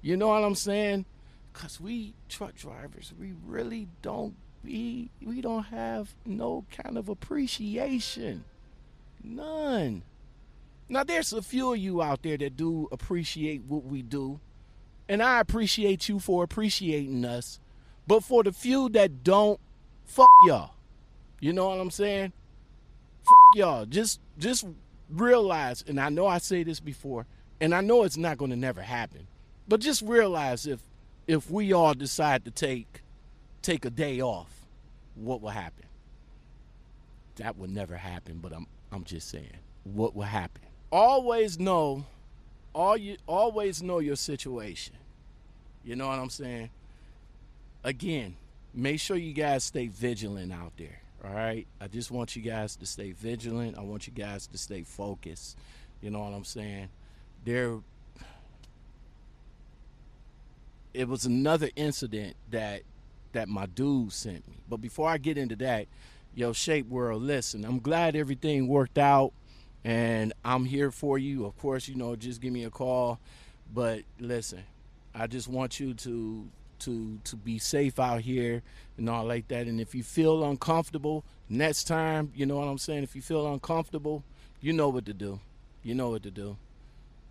You 0.01 0.17
know 0.17 0.27
what 0.27 0.43
I'm 0.43 0.55
saying? 0.55 1.05
Cause 1.53 1.79
we 1.79 2.15
truck 2.27 2.55
drivers, 2.55 3.13
we 3.17 3.33
really 3.45 3.87
don't 4.01 4.35
be 4.61 5.09
we 5.25 5.39
don't 5.39 5.63
have 5.63 6.13
no 6.25 6.65
kind 6.69 6.97
of 6.97 7.07
appreciation. 7.07 8.43
None. 9.23 10.03
Now 10.89 11.03
there's 11.03 11.33
a 11.33 11.41
few 11.41 11.73
of 11.73 11.79
you 11.79 12.01
out 12.01 12.21
there 12.23 12.37
that 12.37 12.57
do 12.57 12.87
appreciate 12.91 13.63
what 13.63 13.85
we 13.85 14.01
do. 14.01 14.39
And 15.07 15.21
I 15.21 15.39
appreciate 15.39 16.09
you 16.09 16.19
for 16.19 16.43
appreciating 16.43 17.25
us. 17.25 17.59
But 18.07 18.23
for 18.23 18.43
the 18.43 18.51
few 18.51 18.89
that 18.89 19.23
don't, 19.23 19.59
fuck 20.05 20.29
y'all. 20.43 20.75
You 21.39 21.53
know 21.53 21.69
what 21.69 21.79
I'm 21.79 21.91
saying? 21.91 22.33
Fuck 23.23 23.55
y'all. 23.55 23.85
Just 23.85 24.19
just 24.37 24.65
realize, 25.09 25.83
and 25.87 25.99
I 25.99 26.09
know 26.09 26.27
I 26.27 26.37
say 26.37 26.63
this 26.63 26.79
before, 26.79 27.25
and 27.59 27.73
I 27.73 27.81
know 27.81 28.03
it's 28.03 28.17
not 28.17 28.37
going 28.37 28.51
to 28.51 28.57
never 28.57 28.81
happen, 28.81 29.27
but 29.67 29.79
just 29.79 30.01
realize 30.01 30.65
if 30.65 30.81
if 31.27 31.49
we 31.49 31.71
all 31.73 31.93
decide 31.93 32.45
to 32.45 32.51
take 32.51 33.01
take 33.61 33.85
a 33.85 33.89
day 33.89 34.21
off, 34.21 34.65
what 35.15 35.41
will 35.41 35.49
happen? 35.49 35.85
That 37.35 37.57
would 37.57 37.69
never 37.69 37.97
happen, 37.97 38.39
but 38.41 38.53
I'm 38.53 38.67
I'm 38.91 39.03
just 39.03 39.29
saying, 39.29 39.57
what 39.83 40.15
will 40.15 40.23
happen? 40.23 40.61
Always 40.91 41.59
know, 41.59 42.05
all 42.73 42.97
you 42.97 43.17
always 43.27 43.81
know 43.81 43.99
your 43.99 44.15
situation. 44.15 44.95
You 45.83 45.95
know 45.95 46.07
what 46.07 46.19
I'm 46.19 46.29
saying? 46.29 46.69
Again, 47.83 48.35
make 48.73 48.99
sure 48.99 49.17
you 49.17 49.33
guys 49.33 49.63
stay 49.63 49.87
vigilant 49.87 50.51
out 50.51 50.73
there. 50.77 51.01
All 51.23 51.33
right. 51.33 51.65
I 51.79 51.87
just 51.87 52.11
want 52.11 52.35
you 52.35 52.41
guys 52.41 52.75
to 52.77 52.85
stay 52.85 53.11
vigilant. 53.11 53.77
I 53.77 53.81
want 53.81 54.07
you 54.07 54.13
guys 54.13 54.47
to 54.47 54.57
stay 54.57 54.83
focused. 54.83 55.57
You 56.01 56.09
know 56.09 56.19
what 56.19 56.33
I'm 56.33 56.43
saying? 56.43 56.89
There 57.45 57.79
it 60.93 61.07
was 61.07 61.25
another 61.25 61.69
incident 61.75 62.35
that 62.49 62.81
that 63.33 63.47
my 63.47 63.65
dude 63.65 64.11
sent 64.11 64.47
me. 64.47 64.57
But 64.69 64.81
before 64.81 65.09
I 65.09 65.17
get 65.17 65.37
into 65.37 65.55
that, 65.57 65.87
yo, 66.33 66.53
Shape 66.53 66.87
World, 66.87 67.21
listen, 67.21 67.65
I'm 67.65 67.79
glad 67.79 68.15
everything 68.15 68.67
worked 68.67 68.97
out 68.97 69.33
and 69.83 70.33
I'm 70.43 70.65
here 70.65 70.91
for 70.91 71.17
you. 71.17 71.45
Of 71.45 71.57
course, 71.57 71.87
you 71.87 71.95
know, 71.95 72.15
just 72.15 72.41
give 72.41 72.53
me 72.53 72.63
a 72.63 72.69
call. 72.69 73.19
But 73.73 74.03
listen, 74.19 74.63
I 75.13 75.27
just 75.27 75.47
want 75.47 75.79
you 75.79 75.93
to 75.95 76.47
to 76.79 77.19
to 77.23 77.35
be 77.35 77.59
safe 77.59 77.99
out 77.99 78.21
here 78.21 78.63
and 78.97 79.09
all 79.09 79.25
like 79.25 79.47
that. 79.49 79.67
And 79.67 79.79
if 79.79 79.95
you 79.95 80.03
feel 80.03 80.43
uncomfortable 80.43 81.23
next 81.49 81.85
time, 81.85 82.31
you 82.35 82.45
know 82.45 82.57
what 82.57 82.67
I'm 82.67 82.77
saying. 82.77 83.03
If 83.03 83.15
you 83.15 83.21
feel 83.21 83.51
uncomfortable, 83.51 84.23
you 84.61 84.73
know 84.73 84.89
what 84.89 85.05
to 85.05 85.13
do. 85.13 85.39
You 85.83 85.95
know 85.95 86.09
what 86.09 86.23
to 86.23 86.31
do. 86.31 86.57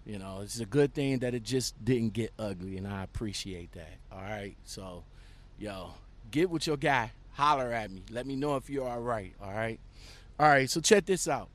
You 0.07 0.19
know, 0.19 0.41
it's 0.43 0.59
a 0.61 0.67
good 0.67 0.95
thing 0.95 1.19
that 1.19 1.35
it 1.35 1.43
just 1.43 1.85
didn't 1.85 2.15
get 2.15 2.33
ugly, 2.39 2.79
and 2.79 2.89
I 2.89 3.03
appreciate 3.03 3.73
that. 3.73 3.99
All 4.11 4.23
right, 4.23 4.57
so 4.65 5.05
yo, 5.59 5.91
get 6.31 6.49
with 6.51 6.67
your 6.67 6.79
guy. 6.79 7.13
Holler 7.33 7.73
at 7.73 7.91
me. 7.91 8.03
Let 8.11 8.27
me 8.27 8.37
know 8.37 8.57
if 8.57 8.69
you're 8.69 8.89
all 8.89 9.01
right. 9.01 9.33
All 9.43 9.53
right. 9.53 9.81
All 10.39 10.49
right. 10.49 10.69
So 10.69 10.81
check 10.81 11.07
this 11.07 11.29
out. 11.29 11.49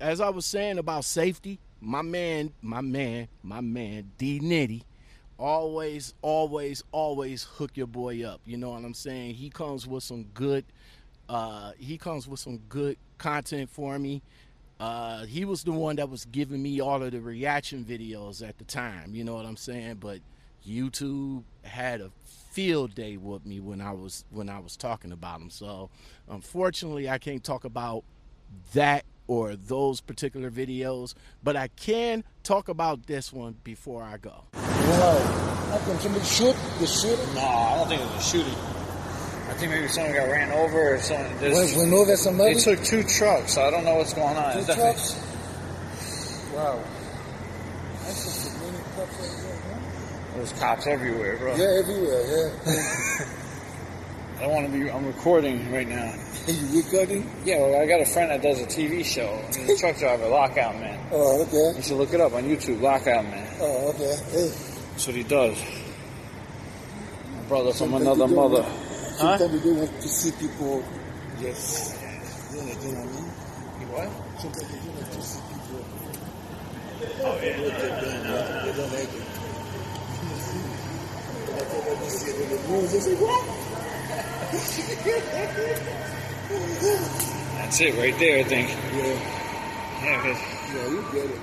As 0.00 0.20
I 0.20 0.30
was 0.30 0.44
saying 0.44 0.78
about 0.78 1.04
safety, 1.04 1.58
my 1.80 2.02
man, 2.02 2.52
my 2.60 2.80
man, 2.80 3.28
my 3.42 3.60
man, 3.60 4.10
D 4.18 4.40
Nitty 4.40 4.82
always, 5.38 6.14
always, 6.22 6.84
always 6.92 7.42
hook 7.42 7.72
your 7.74 7.86
boy 7.86 8.24
up. 8.24 8.40
You 8.46 8.56
know 8.56 8.70
what 8.70 8.84
I'm 8.84 8.94
saying? 8.94 9.34
He 9.34 9.50
comes 9.50 9.86
with 9.86 10.04
some 10.04 10.24
good, 10.34 10.64
uh, 11.28 11.72
he 11.78 11.98
comes 11.98 12.28
with 12.28 12.40
some 12.40 12.58
good 12.68 12.96
content 13.18 13.68
for 13.68 13.98
me. 13.98 14.22
Uh, 14.78 15.26
he 15.26 15.44
was 15.44 15.64
the 15.64 15.72
one 15.72 15.96
that 15.96 16.08
was 16.08 16.24
giving 16.26 16.62
me 16.62 16.80
all 16.80 17.02
of 17.02 17.12
the 17.12 17.20
reaction 17.20 17.84
videos 17.84 18.46
at 18.46 18.58
the 18.58 18.64
time. 18.64 19.14
You 19.14 19.24
know 19.24 19.34
what 19.34 19.46
I'm 19.46 19.56
saying? 19.56 19.96
But 20.00 20.20
YouTube 20.66 21.42
had 21.62 22.00
a 22.00 22.10
field 22.50 22.94
day 22.94 23.16
with 23.16 23.46
me 23.46 23.60
when 23.60 23.80
I 23.80 23.92
was 23.92 24.24
when 24.30 24.48
I 24.48 24.58
was 24.58 24.76
talking 24.76 25.12
about 25.12 25.38
them. 25.38 25.50
So 25.50 25.90
unfortunately, 26.28 27.08
I 27.08 27.18
can't 27.18 27.42
talk 27.42 27.64
about 27.64 28.04
that 28.74 29.04
or 29.26 29.56
those 29.56 30.00
particular 30.00 30.50
videos, 30.50 31.14
but 31.42 31.56
I 31.56 31.68
can 31.68 32.24
talk 32.42 32.68
about 32.68 33.06
this 33.06 33.32
one 33.32 33.56
before 33.64 34.02
I 34.02 34.16
go. 34.18 34.44
Wow. 34.54 35.18
How 35.70 35.78
come 35.78 35.98
somebody 36.00 36.24
shoot? 36.24 36.56
The 36.80 36.86
shooting? 36.86 37.34
No, 37.34 37.40
I 37.40 37.76
don't 37.78 37.88
think 37.88 38.02
it 38.02 38.04
was 38.14 38.26
a 38.26 38.28
shooting. 38.30 38.54
I 39.48 39.54
think 39.54 39.70
maybe 39.72 39.88
someone 39.88 40.12
got 40.12 40.24
ran 40.28 40.50
over 40.52 40.94
or 40.94 40.98
something. 40.98 41.24
Went, 41.28 41.40
There's, 41.40 41.76
went 41.76 41.92
over 41.92 42.16
somebody? 42.16 42.54
they 42.54 42.60
took 42.60 42.82
two 42.84 43.02
trucks, 43.04 43.54
so 43.54 43.62
I 43.62 43.70
don't 43.70 43.84
know 43.84 43.94
what's 43.96 44.12
going 44.12 44.36
on. 44.36 44.52
Two 44.52 44.58
It's 44.58 44.66
definitely- 44.66 44.92
trucks? 44.92 46.52
Wow. 46.54 46.80
That's 48.04 48.24
just 48.24 48.50
a 48.50 48.58
many 48.64 48.78
cops 48.96 49.00
out 49.00 49.42
there, 49.42 49.56
huh? 49.56 49.61
There's 50.34 50.52
cops 50.54 50.86
everywhere, 50.86 51.36
bro. 51.36 51.54
Yeah, 51.56 51.78
everywhere, 51.80 52.22
yeah. 52.66 53.26
I 54.38 54.40
don't 54.46 54.54
want 54.54 54.66
to 54.66 54.72
be. 54.72 54.90
I'm 54.90 55.06
recording 55.06 55.70
right 55.72 55.86
now. 55.88 56.12
Are 56.46 56.50
you 56.50 56.82
recording? 56.82 57.30
Yeah, 57.44 57.58
well, 57.60 57.80
I 57.80 57.86
got 57.86 58.00
a 58.00 58.06
friend 58.06 58.30
that 58.30 58.42
does 58.42 58.60
a 58.60 58.66
TV 58.66 59.04
show. 59.04 59.36
He's 59.48 59.70
a 59.70 59.76
truck 59.78 59.96
driver, 59.98 60.28
Lockout 60.28 60.74
Man. 60.80 60.98
Oh, 61.14 61.42
okay. 61.42 61.76
You 61.76 61.82
should 61.82 61.98
look 61.98 62.14
it 62.14 62.20
up 62.22 62.32
on 62.32 62.44
YouTube, 62.44 62.80
Lockout 62.80 63.24
Man. 63.24 63.46
Oh, 63.60 63.90
okay. 63.90 64.16
Hey. 64.30 64.48
That's 64.48 65.06
what 65.06 65.16
he 65.16 65.22
does. 65.22 65.58
My 67.36 67.42
brother 67.48 67.72
from 67.74 67.90
sometimes 67.90 68.02
another 68.06 68.28
mother. 68.34 68.62
want- 68.62 68.78
Huh? 69.20 69.36
Sometimes 69.38 69.64
you 69.64 69.70
don't 69.74 69.78
want 69.80 70.00
to 70.00 70.08
see 70.08 70.30
people 70.40 70.82
just, 71.38 72.00
you 72.50 72.56
know, 72.56 72.64
you 72.64 72.72
what 72.72 72.80
I 72.80 73.04
mean? 73.04 73.88
What? 73.92 74.08
Sometimes 74.40 74.72
you 74.72 74.78
don't 74.80 74.96
want 74.96 75.12
to 75.12 75.20
see 75.22 75.40
people. 75.52 75.84
Oh, 77.20 77.38
yeah. 77.44 77.60
What 77.60 77.76
they're 77.78 78.00
doing, 78.00 78.24
yeah. 78.24 78.62
They 78.64 78.72
don't 78.72 78.92
like 78.92 79.12
it. 79.12 79.41
Like 81.62 81.86
when 81.86 81.98
they 82.00 82.08
see 82.08 82.42
in 82.42 82.48
the 82.50 82.56
news, 82.68 82.92
they 82.92 83.00
say, 83.00 83.14
what? 83.16 83.42
That's 87.56 87.80
it 87.80 87.94
right 87.96 88.18
there, 88.18 88.40
I 88.40 88.42
think. 88.44 88.68
Yeah, 88.68 89.16
Yeah, 90.02 90.22
'cause 90.22 90.40
yeah, 90.74 90.88
you 90.88 91.02
get 91.12 91.30
it. 91.30 91.40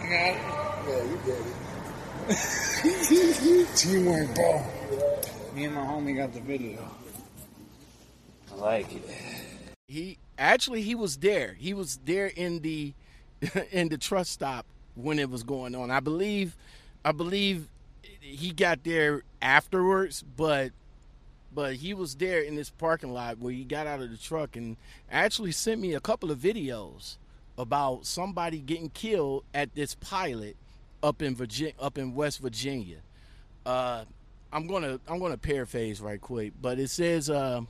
I 0.00 0.02
got 0.08 0.30
it. 0.34 0.38
Yeah, 0.88 1.02
you 1.10 1.18
get 1.24 1.40
it. 2.28 3.68
Teamwork, 3.76 4.34
bro. 4.34 4.50
Me 5.54 5.64
and 5.64 5.74
my 5.74 5.80
homie 5.82 6.16
got 6.16 6.32
the 6.34 6.40
video. 6.40 6.78
I 8.52 8.54
like 8.56 8.92
it. 8.94 9.02
he 9.88 10.18
actually 10.38 10.82
he 10.82 10.94
was 10.94 11.16
there. 11.18 11.54
He 11.58 11.74
was 11.74 11.98
there 12.04 12.26
in 12.26 12.60
the 12.60 12.92
in 13.72 13.88
the 13.88 13.98
trust 13.98 14.30
stop 14.32 14.66
when 14.94 15.18
it 15.18 15.28
was 15.30 15.42
going 15.42 15.74
on. 15.74 15.90
I 15.90 16.00
believe 16.00 16.56
I 17.04 17.12
believe 17.12 17.68
he 18.24 18.52
got 18.52 18.84
there 18.84 19.22
afterwards, 19.42 20.22
but 20.22 20.72
but 21.54 21.74
he 21.76 21.94
was 21.94 22.16
there 22.16 22.40
in 22.40 22.56
this 22.56 22.70
parking 22.70 23.12
lot 23.12 23.38
where 23.38 23.52
he 23.52 23.62
got 23.62 23.86
out 23.86 24.00
of 24.00 24.10
the 24.10 24.16
truck 24.16 24.56
and 24.56 24.76
actually 25.08 25.52
sent 25.52 25.80
me 25.80 25.94
a 25.94 26.00
couple 26.00 26.32
of 26.32 26.38
videos 26.38 27.16
about 27.56 28.04
somebody 28.04 28.58
getting 28.58 28.88
killed 28.88 29.44
at 29.54 29.72
this 29.74 29.94
pilot 29.94 30.56
up 31.00 31.22
in 31.22 31.36
Virginia, 31.36 31.74
up 31.78 31.96
in 31.96 32.14
West 32.14 32.40
Virginia. 32.40 32.96
Uh, 33.64 34.04
I'm 34.52 34.66
gonna 34.66 34.98
I'm 35.06 35.20
gonna 35.20 35.36
paraphrase 35.36 36.00
right 36.00 36.20
quick, 36.20 36.54
but 36.60 36.78
it 36.78 36.88
says 36.88 37.28
uh, 37.28 37.60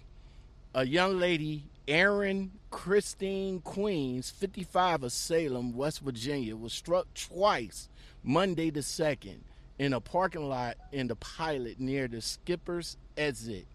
a 0.74 0.86
young 0.86 1.18
lady 1.18 1.64
Erin 1.86 2.52
Christine 2.70 3.60
Queens, 3.60 4.30
55 4.30 5.02
of 5.02 5.12
Salem, 5.12 5.76
West 5.76 6.00
Virginia, 6.00 6.56
was 6.56 6.72
struck 6.72 7.12
twice 7.12 7.88
Monday 8.22 8.70
the 8.70 8.80
2nd 8.80 9.40
in 9.78 9.92
a 9.92 10.00
parking 10.00 10.48
lot 10.48 10.76
in 10.92 11.08
the 11.08 11.16
pilot 11.16 11.80
near 11.80 12.08
the 12.08 12.20
Skippers 12.20 12.96
exit. 13.16 13.66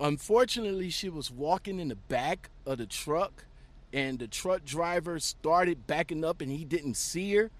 Unfortunately, 0.00 0.90
she 0.90 1.08
was 1.08 1.30
walking 1.30 1.78
in 1.78 1.88
the 1.88 1.96
back 1.96 2.50
of 2.66 2.78
the 2.78 2.86
truck, 2.86 3.44
and 3.92 4.18
the 4.18 4.26
truck 4.26 4.64
driver 4.64 5.20
started 5.20 5.86
backing 5.86 6.24
up 6.24 6.40
and 6.40 6.50
he 6.50 6.64
didn't 6.64 6.94
see 6.94 7.32
her. 7.34 7.50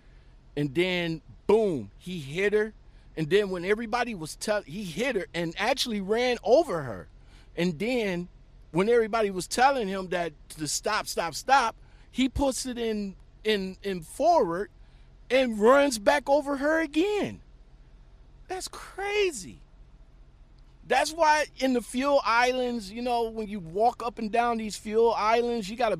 And 0.56 0.74
then, 0.74 1.20
boom, 1.46 1.90
he 1.98 2.18
hit 2.18 2.52
her. 2.52 2.72
And 3.16 3.30
then, 3.30 3.50
when 3.50 3.64
everybody 3.64 4.14
was 4.14 4.34
telling, 4.34 4.64
he 4.64 4.82
hit 4.82 5.14
her 5.14 5.26
and 5.32 5.54
actually 5.56 6.00
ran 6.00 6.38
over 6.42 6.82
her. 6.82 7.06
And 7.56 7.78
then, 7.78 8.28
when 8.72 8.88
everybody 8.88 9.30
was 9.30 9.46
telling 9.46 9.86
him 9.86 10.08
that 10.08 10.32
to 10.50 10.66
stop, 10.66 11.06
stop, 11.06 11.34
stop, 11.34 11.76
he 12.10 12.28
puts 12.28 12.66
it 12.66 12.78
in 12.78 13.14
in 13.44 13.76
in 13.84 14.00
forward 14.00 14.70
and 15.30 15.60
runs 15.60 15.98
back 15.98 16.28
over 16.28 16.56
her 16.56 16.80
again. 16.80 17.40
That's 18.48 18.68
crazy. 18.68 19.60
That's 20.86 21.12
why 21.12 21.46
in 21.58 21.72
the 21.72 21.80
fuel 21.80 22.20
islands, 22.24 22.92
you 22.92 23.02
know, 23.02 23.30
when 23.30 23.48
you 23.48 23.58
walk 23.58 24.02
up 24.04 24.18
and 24.18 24.30
down 24.30 24.58
these 24.58 24.76
fuel 24.76 25.14
islands, 25.16 25.68
you 25.68 25.76
gotta 25.76 25.98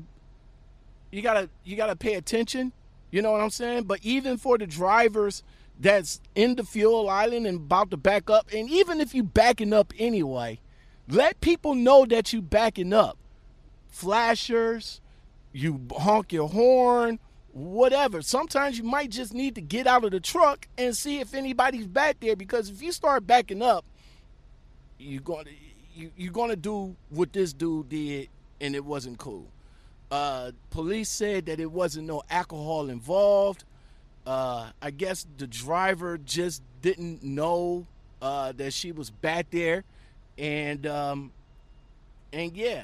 you 1.11 1.21
gotta 1.21 1.49
you 1.63 1.75
gotta 1.75 1.95
pay 1.95 2.15
attention. 2.15 2.71
You 3.09 3.21
know 3.21 3.31
what 3.31 3.41
I'm 3.41 3.49
saying? 3.49 3.83
But 3.83 3.99
even 4.03 4.37
for 4.37 4.57
the 4.57 4.67
drivers 4.67 5.43
that's 5.79 6.21
in 6.35 6.55
the 6.55 6.63
fuel 6.63 7.09
island 7.09 7.47
and 7.47 7.57
about 7.57 7.91
to 7.91 7.97
back 7.97 8.29
up, 8.29 8.49
and 8.53 8.69
even 8.69 9.01
if 9.01 9.15
you 9.15 9.23
backing 9.23 9.73
up 9.73 9.93
anyway, 9.97 10.59
let 11.07 11.41
people 11.41 11.73
know 11.75 12.05
that 12.05 12.33
you 12.33 12.41
backing 12.41 12.93
up. 12.93 13.17
Flashers, 13.87 15.01
you 15.51 15.81
honk 15.91 16.33
your 16.33 16.49
horn, 16.49 17.19
whatever. 17.55 18.21
Sometimes 18.21 18.77
you 18.77 18.83
might 18.83 19.09
just 19.09 19.33
need 19.33 19.55
to 19.55 19.61
get 19.61 19.87
out 19.87 20.03
of 20.03 20.11
the 20.11 20.19
truck 20.19 20.67
and 20.77 20.95
see 20.95 21.21
if 21.21 21.33
anybody's 21.33 21.87
back 21.87 22.19
there 22.19 22.35
because 22.35 22.69
if 22.69 22.81
you 22.81 22.91
start 22.91 23.25
backing 23.25 23.61
up, 23.61 23.85
you're 24.99 25.21
going 25.21 25.45
to 25.45 25.51
you, 25.95 26.11
you're 26.17 26.33
going 26.33 26.49
to 26.49 26.57
do 26.57 26.95
what 27.09 27.31
this 27.31 27.53
dude 27.53 27.87
did 27.87 28.27
and 28.59 28.75
it 28.75 28.83
wasn't 28.83 29.17
cool. 29.17 29.47
Uh, 30.11 30.51
police 30.69 31.09
said 31.09 31.45
that 31.45 31.61
it 31.61 31.71
wasn't 31.71 32.05
no 32.05 32.21
alcohol 32.29 32.89
involved. 32.89 33.63
Uh, 34.27 34.71
I 34.81 34.91
guess 34.91 35.25
the 35.37 35.47
driver 35.47 36.17
just 36.17 36.61
didn't 36.81 37.23
know 37.23 37.87
uh, 38.21 38.51
that 38.53 38.73
she 38.73 38.91
was 38.91 39.09
back 39.09 39.49
there, 39.51 39.83
and 40.37 40.85
um, 40.87 41.31
and 42.33 42.55
yeah, 42.55 42.83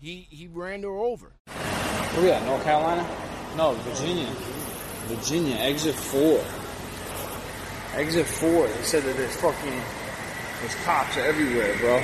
he 0.00 0.26
he 0.30 0.46
ran 0.46 0.82
her 0.82 0.90
over. 0.90 1.32
Where 1.46 2.22
we 2.22 2.30
at? 2.30 2.44
North 2.44 2.64
Carolina? 2.64 3.23
No, 3.56 3.72
Virginia. 3.74 4.28
Virginia, 5.06 5.54
exit 5.56 5.94
four. 5.94 6.42
Exit 7.94 8.26
four. 8.26 8.66
They 8.66 8.82
said 8.82 9.02
that 9.04 9.16
there's 9.16 9.36
fucking 9.36 9.80
there's 10.60 10.74
cops 10.84 11.16
everywhere, 11.16 11.76
bro. 11.78 12.00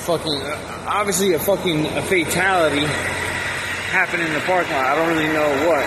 Fucking 0.00 0.42
uh, 0.42 0.84
obviously 0.88 1.34
a 1.34 1.38
fucking 1.38 1.86
a 1.86 2.02
fatality 2.02 2.84
happened 3.90 4.22
in 4.22 4.32
the 4.32 4.40
parking 4.40 4.72
lot. 4.72 4.84
I 4.86 4.94
don't 4.96 5.08
really 5.16 5.32
know 5.32 5.68
what. 5.68 5.84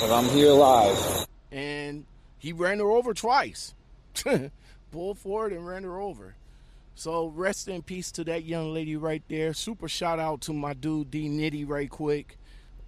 But 0.00 0.14
I'm 0.14 0.28
here 0.30 0.52
live. 0.52 1.26
and 1.50 2.04
he 2.38 2.52
ran 2.52 2.78
her 2.78 2.90
over 2.90 3.14
twice. 3.14 3.74
Pulled 4.92 5.18
forward 5.18 5.52
and 5.52 5.66
ran 5.66 5.82
her 5.82 5.98
over. 5.98 6.34
So 6.94 7.26
rest 7.26 7.68
in 7.68 7.82
peace 7.82 8.12
to 8.12 8.24
that 8.24 8.44
young 8.44 8.72
lady 8.72 8.96
right 8.96 9.22
there. 9.28 9.52
Super 9.52 9.88
shout 9.88 10.18
out 10.18 10.40
to 10.42 10.52
my 10.52 10.74
dude 10.74 11.10
D 11.10 11.28
Nitty 11.28 11.68
right 11.68 11.90
quick 11.90 12.38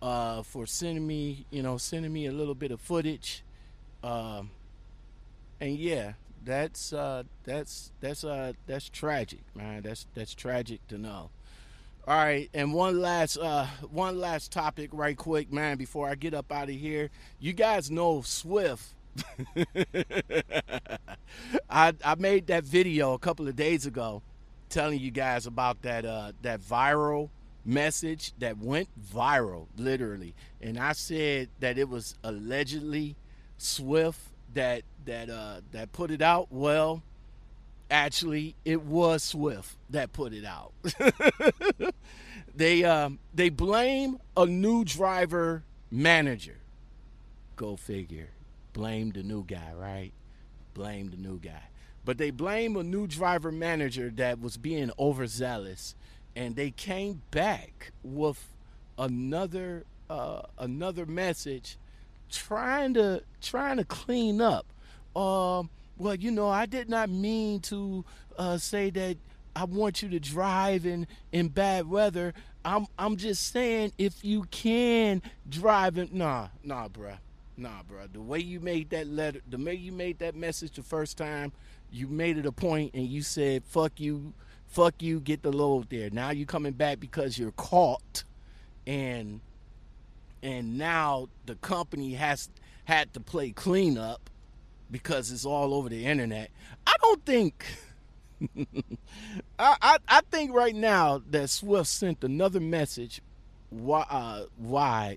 uh, 0.01 0.43
for 0.43 0.67
sending 0.67 1.07
me, 1.07 1.47
you 1.51 1.63
know, 1.63 1.77
sending 1.77 2.13
me 2.13 2.27
a 2.27 2.33
little 2.33 2.55
bit 2.55 2.71
of 2.71 2.81
footage. 2.81 3.43
Um, 4.03 4.51
and 5.61 5.77
yeah, 5.77 6.13
that's 6.45 6.93
uh, 6.93 7.25
that's 7.45 7.91
that's 8.01 8.23
uh, 8.23 8.53
that's 8.67 8.89
tragic, 8.89 9.43
man. 9.55 9.83
That's 9.83 10.07
that's 10.15 10.35
tragic 10.35 10.87
to 10.89 10.99
know. 10.99 11.31
All 12.07 12.17
right, 12.17 12.49
and 12.55 12.73
one 12.73 13.01
last 13.01 13.37
uh 13.37 13.67
one 13.91 14.21
last 14.21 14.53
topic 14.53 14.91
right 14.93 15.17
quick, 15.17 15.53
man, 15.53 15.77
before 15.77 16.09
I 16.09 16.15
get 16.15 16.35
up 16.35 16.53
out 16.53 16.69
of 16.69 16.77
here. 16.77 17.11
You 17.41 17.53
guys 17.53 17.91
know 17.91 18.23
Swift. 18.23 18.95
I 21.71 21.95
I 22.05 22.15
made 22.19 22.47
that 22.49 22.65
video 22.65 23.15
a 23.15 23.19
couple 23.19 23.49
of 23.49 23.57
days 23.57 23.87
ago 23.87 24.23
telling 24.69 24.99
you 25.01 25.11
guys 25.11 25.47
about 25.47 25.83
that 25.83 26.05
uh 26.05 26.33
that 26.43 26.61
viral 26.61 27.31
message 27.65 28.33
that 28.39 28.59
went 28.59 28.89
viral 29.13 29.67
literally. 29.77 30.35
And 30.61 30.79
I 30.79 30.93
said 30.93 31.49
that 31.61 31.79
it 31.79 31.89
was 31.89 32.15
allegedly 32.23 33.17
Swift 33.59 34.21
that 34.55 34.83
that 35.05 35.31
uh 35.31 35.61
that 35.73 35.93
put 35.93 36.11
it 36.11 36.23
out. 36.23 36.49
Well, 36.51 37.03
actually 37.91 38.55
it 38.65 38.83
was 38.83 39.23
Swift 39.23 39.77
that 39.91 40.13
put 40.13 40.33
it 40.33 40.45
out. 40.45 40.73
they 42.55 42.85
um 42.85 43.19
they 43.35 43.49
blame 43.49 44.19
a 44.37 44.47
new 44.47 44.85
driver 44.85 45.65
manager. 45.91 46.59
Go 47.57 47.77
figure. 47.77 48.29
Blame 48.77 49.11
the 49.13 49.23
new 49.23 49.43
guy, 49.43 49.73
right? 49.75 50.13
Blame 50.75 51.09
the 51.09 51.17
new 51.17 51.39
guy. 51.39 51.63
But 52.05 52.19
they 52.19 52.31
blame 52.31 52.77
a 52.77 52.83
new 52.83 53.07
driver 53.07 53.51
manager 53.51 54.11
that 54.17 54.39
was 54.39 54.59
being 54.59 54.91
overzealous 54.99 55.95
and 56.37 56.57
they 56.57 56.73
came 56.73 57.23
back 57.31 57.93
with 58.05 58.53
another 58.99 59.85
uh 60.11 60.43
another 60.59 61.07
message 61.07 61.79
trying 62.31 62.93
to 62.93 63.23
trying 63.41 63.79
to 63.79 63.85
clean 63.85 64.43
up. 64.43 64.67
Um 65.17 65.71
well, 65.97 66.15
you 66.15 66.31
know, 66.31 66.51
I 66.51 66.67
did 66.67 66.91
not 66.91 67.09
mean 67.09 67.61
to 67.61 68.05
uh, 68.37 68.59
say 68.59 68.91
that 68.91 69.17
I 69.57 69.65
want 69.65 70.03
you 70.03 70.11
to 70.11 70.21
drive 70.21 70.85
in, 70.85 71.07
in 71.33 71.49
bad 71.49 71.89
weather. 71.89 72.35
I'm 72.63 72.87
I'm 72.99 73.17
just 73.17 73.51
saying 73.51 73.93
if 73.97 74.23
you 74.23 74.43
can 74.51 75.23
drive 75.49 75.97
in 75.97 76.11
nah, 76.13 76.49
nah, 76.63 76.89
bruh. 76.89 77.17
Nah, 77.57 77.83
bro. 77.89 78.07
The 78.13 78.21
way 78.21 78.39
you 78.39 78.61
made 78.61 78.91
that 78.91 79.07
letter, 79.07 79.41
the 79.49 79.57
way 79.57 79.75
you 79.75 79.93
made 79.93 80.19
that 80.19 80.35
message 80.35 80.73
the 80.73 80.83
first 80.83 81.17
time, 81.17 81.53
you 81.91 82.07
made 82.07 82.37
it 82.37 82.47
a 82.47 82.53
point 82.53 82.93
and 82.95 83.07
you 83.07 83.23
said, 83.23 83.65
fuck 83.65 83.99
you, 83.99 84.35
fuck 84.67 85.03
you, 85.03 85.21
get 85.21 85.43
the 85.43 85.53
load 85.53 85.89
there. 85.89 86.11
Now 86.11 86.31
you're 86.31 86.47
coming 86.47 86.73
back 86.73 87.01
because 87.01 87.39
you're 87.39 87.53
caught 87.53 88.25
and 88.87 89.41
and 90.43 90.79
now 90.79 91.29
the 91.47 91.55
company 91.57 92.15
has 92.15 92.51
had 92.85 93.13
to 93.15 93.21
play 93.21 93.51
cleanup 93.51 94.29
because 94.91 95.33
it's 95.33 95.45
all 95.45 95.75
over 95.75 95.89
the 95.89 96.05
internet. 96.07 96.51
I 96.87 96.95
don't 97.01 97.25
think. 97.25 97.65
I, 99.59 99.77
I 99.81 99.99
I 100.07 100.21
think 100.31 100.53
right 100.55 100.75
now 100.75 101.23
that 101.31 101.49
Swift 101.49 101.89
sent 101.89 102.23
another 102.23 102.61
message, 102.61 103.23
why, 103.71 104.05
uh, 104.11 105.15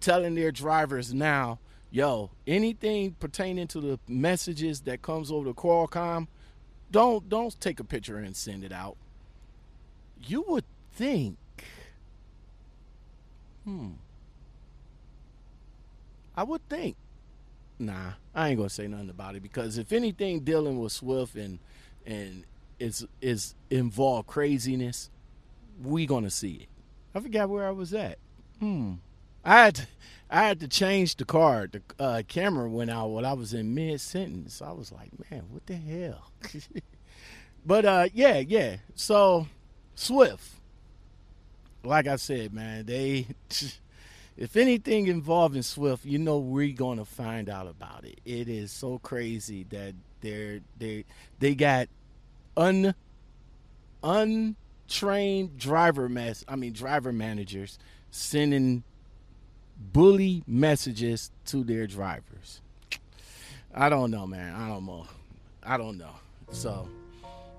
telling 0.00 0.34
their 0.34 0.50
drivers 0.50 1.12
now, 1.12 1.58
yo, 1.92 2.30
anything 2.46 3.12
pertaining 3.20 3.68
to 3.68 3.80
the 3.80 4.00
messages 4.08 4.80
that 4.80 5.02
comes 5.02 5.30
over 5.30 5.46
to 5.46 5.54
Qualcomm, 5.54 6.26
don't 6.90 7.28
don't 7.28 7.58
take 7.60 7.78
a 7.78 7.84
picture 7.84 8.16
and 8.16 8.34
send 8.34 8.64
it 8.64 8.72
out. 8.72 8.96
You 10.26 10.44
would 10.48 10.64
think, 10.94 11.36
hmm. 13.64 13.90
I 16.36 16.42
would 16.42 16.68
think 16.68 16.96
nah, 17.82 18.12
I 18.34 18.48
ain't 18.48 18.58
gonna 18.58 18.70
say 18.70 18.86
nothing 18.86 19.10
about 19.10 19.34
it 19.34 19.42
because 19.42 19.76
if 19.76 19.92
anything 19.92 20.40
dealing 20.40 20.78
with 20.78 20.92
Swift 20.92 21.34
and 21.34 21.58
and 22.06 22.44
is 22.78 23.06
is 23.20 23.54
involved 23.70 24.28
craziness, 24.28 25.10
we 25.82 26.06
gonna 26.06 26.30
see 26.30 26.52
it. 26.62 26.68
I 27.14 27.20
forgot 27.20 27.50
where 27.50 27.66
I 27.66 27.72
was 27.72 27.92
at. 27.92 28.18
Hmm. 28.60 28.94
I 29.44 29.64
had 29.64 29.74
to, 29.76 29.86
I 30.30 30.42
had 30.44 30.60
to 30.60 30.68
change 30.68 31.16
the 31.16 31.24
card. 31.24 31.72
The 31.72 32.02
uh, 32.02 32.22
camera 32.26 32.68
went 32.68 32.90
out 32.90 33.10
while 33.10 33.26
I 33.26 33.32
was 33.32 33.52
in 33.54 33.74
mid 33.74 34.00
sentence. 34.00 34.62
I 34.62 34.72
was 34.72 34.92
like, 34.92 35.10
man, 35.30 35.44
what 35.50 35.66
the 35.66 35.76
hell? 35.76 36.30
but 37.66 37.84
uh, 37.84 38.08
yeah, 38.14 38.38
yeah. 38.38 38.76
So 38.94 39.46
Swift, 39.94 40.48
like 41.84 42.06
I 42.06 42.16
said, 42.16 42.52
man, 42.54 42.86
they 42.86 43.26
if 44.36 44.56
anything 44.56 45.08
involving 45.08 45.62
Swift, 45.62 46.04
you 46.04 46.18
know 46.18 46.38
we're 46.38 46.74
gonna 46.74 47.04
find 47.04 47.48
out 47.48 47.66
about 47.66 48.04
it. 48.04 48.20
It 48.24 48.48
is 48.48 48.72
so 48.72 48.98
crazy 48.98 49.64
that 49.70 49.94
they're 50.20 50.60
they 50.78 51.04
they 51.38 51.54
got 51.54 51.88
un 52.56 52.94
untrained 54.02 55.56
driver 55.58 56.08
mess 56.08 56.44
I 56.48 56.56
mean 56.56 56.72
driver 56.72 57.12
managers 57.12 57.78
sending 58.10 58.82
bully 59.92 60.42
messages 60.46 61.30
to 61.46 61.64
their 61.64 61.86
drivers. 61.86 62.60
I 63.74 63.88
don't 63.88 64.10
know, 64.10 64.26
man. 64.26 64.54
I 64.54 64.68
don't 64.68 64.84
know. 64.86 65.06
I 65.62 65.76
don't 65.76 65.98
know. 65.98 66.14
So 66.50 66.88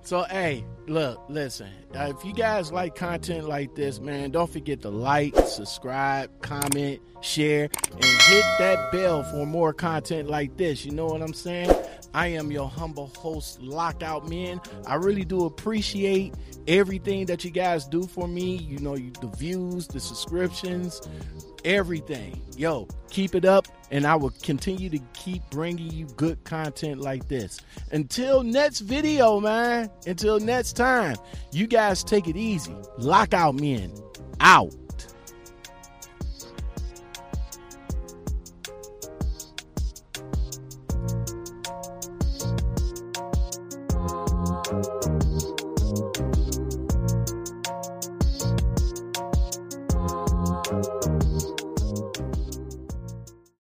So, 0.04 0.24
hey, 0.24 0.64
look, 0.86 1.18
listen. 1.30 1.70
Uh, 1.94 2.12
if 2.14 2.24
you 2.26 2.34
guys 2.34 2.70
like 2.70 2.94
content 2.94 3.48
like 3.48 3.74
this, 3.74 4.00
man, 4.00 4.30
don't 4.32 4.50
forget 4.52 4.82
to 4.82 4.90
like, 4.90 5.34
subscribe, 5.46 6.30
comment, 6.42 7.00
share, 7.22 7.70
and 7.90 8.04
hit 8.04 8.44
that 8.58 8.92
bell 8.92 9.22
for 9.24 9.46
more 9.46 9.72
content 9.72 10.28
like 10.28 10.58
this. 10.58 10.84
You 10.84 10.92
know 10.92 11.06
what 11.06 11.22
I'm 11.22 11.32
saying? 11.32 11.74
I 12.12 12.26
am 12.28 12.52
your 12.52 12.68
humble 12.68 13.10
host, 13.16 13.62
Lockout 13.62 14.28
Men. 14.28 14.60
I 14.86 14.96
really 14.96 15.24
do 15.24 15.46
appreciate 15.46 16.34
everything 16.68 17.24
that 17.26 17.42
you 17.42 17.50
guys 17.50 17.86
do 17.86 18.06
for 18.06 18.28
me. 18.28 18.56
You 18.56 18.80
know, 18.80 18.96
you, 18.96 19.10
the 19.22 19.28
views, 19.28 19.88
the 19.88 20.00
subscriptions, 20.00 21.00
everything. 21.64 22.42
Yo, 22.56 22.88
keep 23.10 23.34
it 23.34 23.44
up, 23.44 23.66
and 23.90 24.06
I 24.06 24.16
will 24.16 24.32
continue 24.42 24.90
to 24.90 24.98
keep 25.12 25.42
bringing 25.50 25.90
you 25.90 26.06
good 26.16 26.42
content 26.44 27.00
like 27.00 27.28
this. 27.28 27.60
Until 27.92 28.42
next 28.42 28.80
video, 28.80 29.40
man. 29.40 29.90
Until 30.06 30.38
next 30.38 30.74
time, 30.74 31.16
you 31.52 31.66
guys 31.66 32.04
take 32.04 32.28
it 32.28 32.36
easy. 32.36 32.76
Lockout 32.98 33.54
Men 33.54 33.92
out. 34.40 34.74